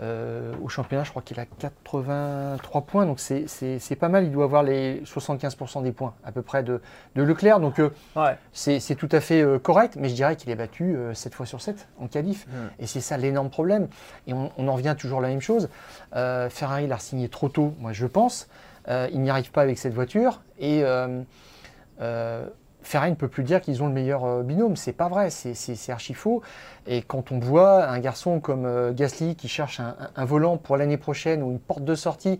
[0.00, 1.04] euh, au championnat.
[1.04, 3.46] Je crois qu'il a 83 points, donc c'est-
[3.98, 4.24] pas mal.
[4.24, 6.80] Il doit avoir les 75% des points à peu près de,
[7.14, 8.36] de Leclerc, donc euh, Ouais.
[8.52, 9.96] c'est tout à fait euh, correct.
[9.98, 12.46] Mais je dirais qu'il est battu 7 fois sur 7 en qualif.
[12.78, 13.88] Et c'est ça l'énorme problème.
[14.26, 15.68] Et on, on en revient toujours à la même chose.
[16.12, 18.48] Ferrari l'a signé trop tôt, moi je pense.
[18.88, 20.42] Il n'y arrive pas avec cette voiture.
[20.58, 20.82] Et
[22.84, 24.76] Ferrari ne peut plus dire qu'ils ont le meilleur euh, binôme.
[24.76, 26.42] C'est pas vrai, c'est- archi faux.
[26.86, 30.96] Et quand on voit un garçon comme euh, Gasly qui cherche un, volant pour l'année
[30.98, 32.38] prochaine ou une porte de sortie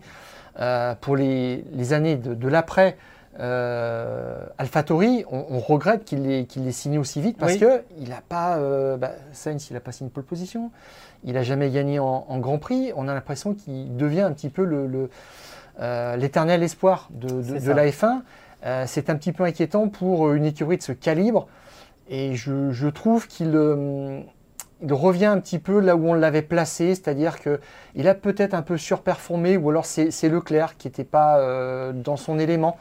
[0.59, 2.95] euh, pour les, les années de, de l'après,
[3.39, 7.59] euh, AlphaTauri, on, on regrette qu'il ait, qu'il ait signé aussi vite parce Oui.
[7.59, 10.71] que il n'a pas, euh, bah, Sainz, il n'a pas signé pole position,
[11.23, 12.91] il n'a jamais gagné en, en Grand Prix.
[12.95, 15.09] On a l'impression qu'il devient un petit peu le- le,
[15.81, 17.27] euh, l'éternel espoir de,
[17.59, 18.21] de- la F1.
[18.63, 21.47] Euh, c'est un petit peu inquiétant pour une écurie de ce calibre.
[22.07, 24.21] Et je, je trouve qu'il euh,
[24.81, 28.61] il revient un petit peu là où on l'avait placé, c'est-à-dire qu'il a peut-être un
[28.61, 32.77] peu surperformé, ou alors c'est Leclerc qui n'était pas euh, dans son élément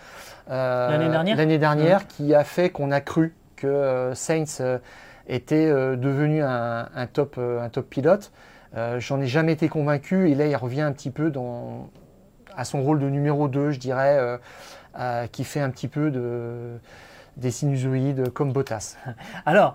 [0.50, 4.78] euh, L'année dernière dernière, qui a fait qu'on a cru que euh, Sainz euh,
[5.28, 8.32] était euh, devenu un, un top, euh, un top pilote.
[8.76, 11.88] Euh, J'en ai jamais été convaincu, et là il revient un petit peu dans,
[12.56, 14.38] à son rôle de numéro 2, je dirais, euh, euh,
[15.32, 16.78] qui fait un petit peu de,
[17.36, 18.96] des sinusoïdes comme Bottas.
[19.46, 19.74] Alors,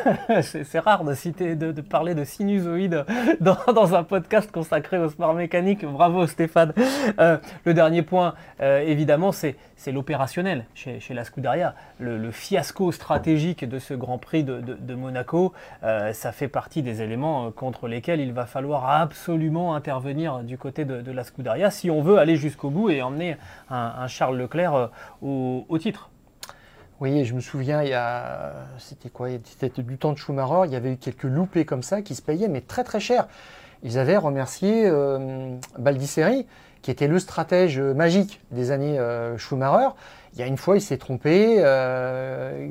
[0.42, 3.04] c'est rare de, citer, de, parler de sinusoïdes
[3.40, 5.84] dans, un podcast consacré au sport mécanique.
[5.84, 6.72] Bravo Stéphane.
[7.18, 9.56] Euh, le dernier point, euh, évidemment, c'est
[9.92, 11.74] l'opérationnel chez, la Scuderia.
[11.98, 15.52] Le, fiasco stratégique de ce Grand Prix de, Monaco,
[15.82, 20.84] euh, ça fait partie des éléments contre lesquels il va falloir absolument intervenir du côté
[20.84, 23.36] de, la Scuderia si on veut aller jusqu'au bout et emmener
[23.70, 24.90] un, Charles Leclerc
[25.22, 26.10] au titre.
[27.00, 29.28] Oui, je me souviens, il y a, c'était quoi
[29.58, 30.66] C'était du temps de Schumacher.
[30.66, 33.26] Il y avait eu quelques loupés comme ça qui se payaient, mais très très cher.
[33.82, 36.46] Ils avaient remercié euh, Baldisseri,
[36.82, 39.88] qui était le stratège magique des années euh, Schumacher.
[40.34, 41.56] Il y a une fois, il s'est trompé.
[41.58, 42.68] euh,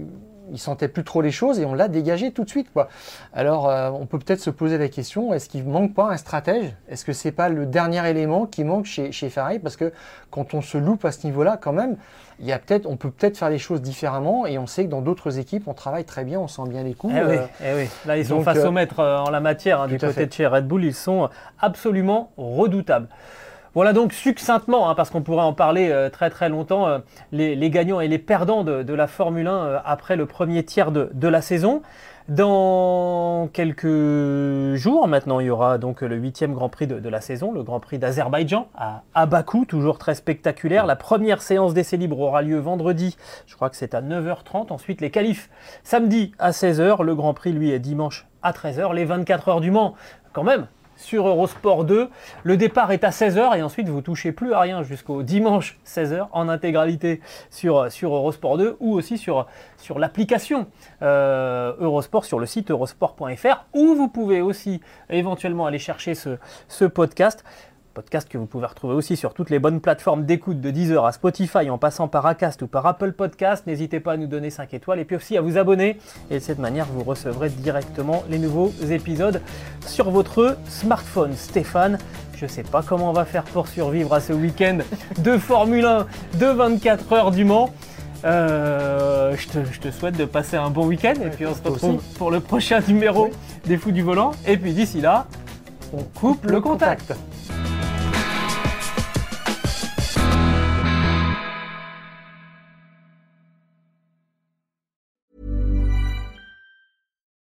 [0.51, 2.71] il sentait plus trop les choses et on l'a dégagé tout de suite.
[2.71, 2.89] Quoi.
[3.33, 6.73] Alors, euh, on peut peut-être se poser la question est-ce qu'il manque pas un stratège?
[6.89, 9.59] Est-ce que c'est pas le dernier élément qui manque chez, chez Ferrari?
[9.59, 9.93] Parce que
[10.31, 11.97] quand on se loupe à ce niveau-là, quand même,
[12.39, 14.89] il y a peut-être, on peut peut-être faire les choses différemment et on sait que
[14.89, 17.13] dans d'autres équipes, on travaille très bien, on sent bien les coups.
[17.15, 17.89] Eh oui, euh, eh oui.
[18.05, 20.25] Là, ils sont donc, face euh, au maître en la matière hein, du côté fait.
[20.27, 20.83] de chez Red Bull.
[20.83, 21.29] Ils sont
[21.59, 23.07] absolument redoutables.
[23.75, 26.99] Voilà donc succinctement, hein, parce qu'on pourrait en parler euh, très très longtemps, euh,
[27.31, 31.27] les, gagnants et les perdants de, la Formule 1 euh, après le premier tiers de,
[31.27, 31.81] la saison.
[32.29, 37.51] Dans quelques jours maintenant, il y aura donc le huitième Grand Prix de, la saison,
[37.51, 40.85] le Grand Prix d'Azerbaïdjan à, à Bakou, toujours très spectaculaire.
[40.85, 43.17] La première séance d'essai libre aura lieu vendredi,
[43.47, 44.71] je crois que c'est à 9h30.
[44.71, 45.49] Ensuite, les qualifs
[45.83, 47.01] samedi à 16h.
[47.01, 48.93] Le Grand Prix, lui, est dimanche à 13h.
[48.93, 49.95] Les 24 heures du Mans,
[50.31, 52.09] quand même, sur Eurosport 2.
[52.43, 56.27] Le départ est à 16h et ensuite vous touchez plus à rien jusqu'au dimanche 16h
[56.31, 59.47] en intégralité sur, Eurosport 2 ou aussi sur,
[59.95, 60.67] l'application
[61.01, 67.43] euh, Eurosport sur le site eurosport.fr où vous pouvez aussi éventuellement aller chercher ce podcast.
[67.93, 71.11] Podcast que vous pouvez retrouver aussi sur toutes les bonnes plateformes d'écoute de Deezer à
[71.11, 73.67] Spotify en passant par Acast ou par Apple Podcast.
[73.67, 75.97] N'hésitez pas à nous donner 5 étoiles et puis aussi à vous abonner.
[76.31, 79.41] Et de cette manière, vous recevrez directement les nouveaux épisodes
[79.85, 81.33] sur votre smartphone.
[81.35, 81.99] Stéphane,
[82.35, 84.79] je ne sais pas comment on va faire pour survivre à ce week-end
[85.19, 86.07] de Formule 1
[86.39, 87.69] de 24 heures du Mans.
[88.25, 91.61] Euh, je, te, je te souhaite de passer un bon week-end et puis on se
[91.61, 92.17] retrouve aussi.
[92.17, 93.29] pour le prochain numéro
[93.65, 94.31] des Fous du Volant.
[94.47, 95.27] Et puis d'ici là,
[95.93, 97.13] on coupe le contact.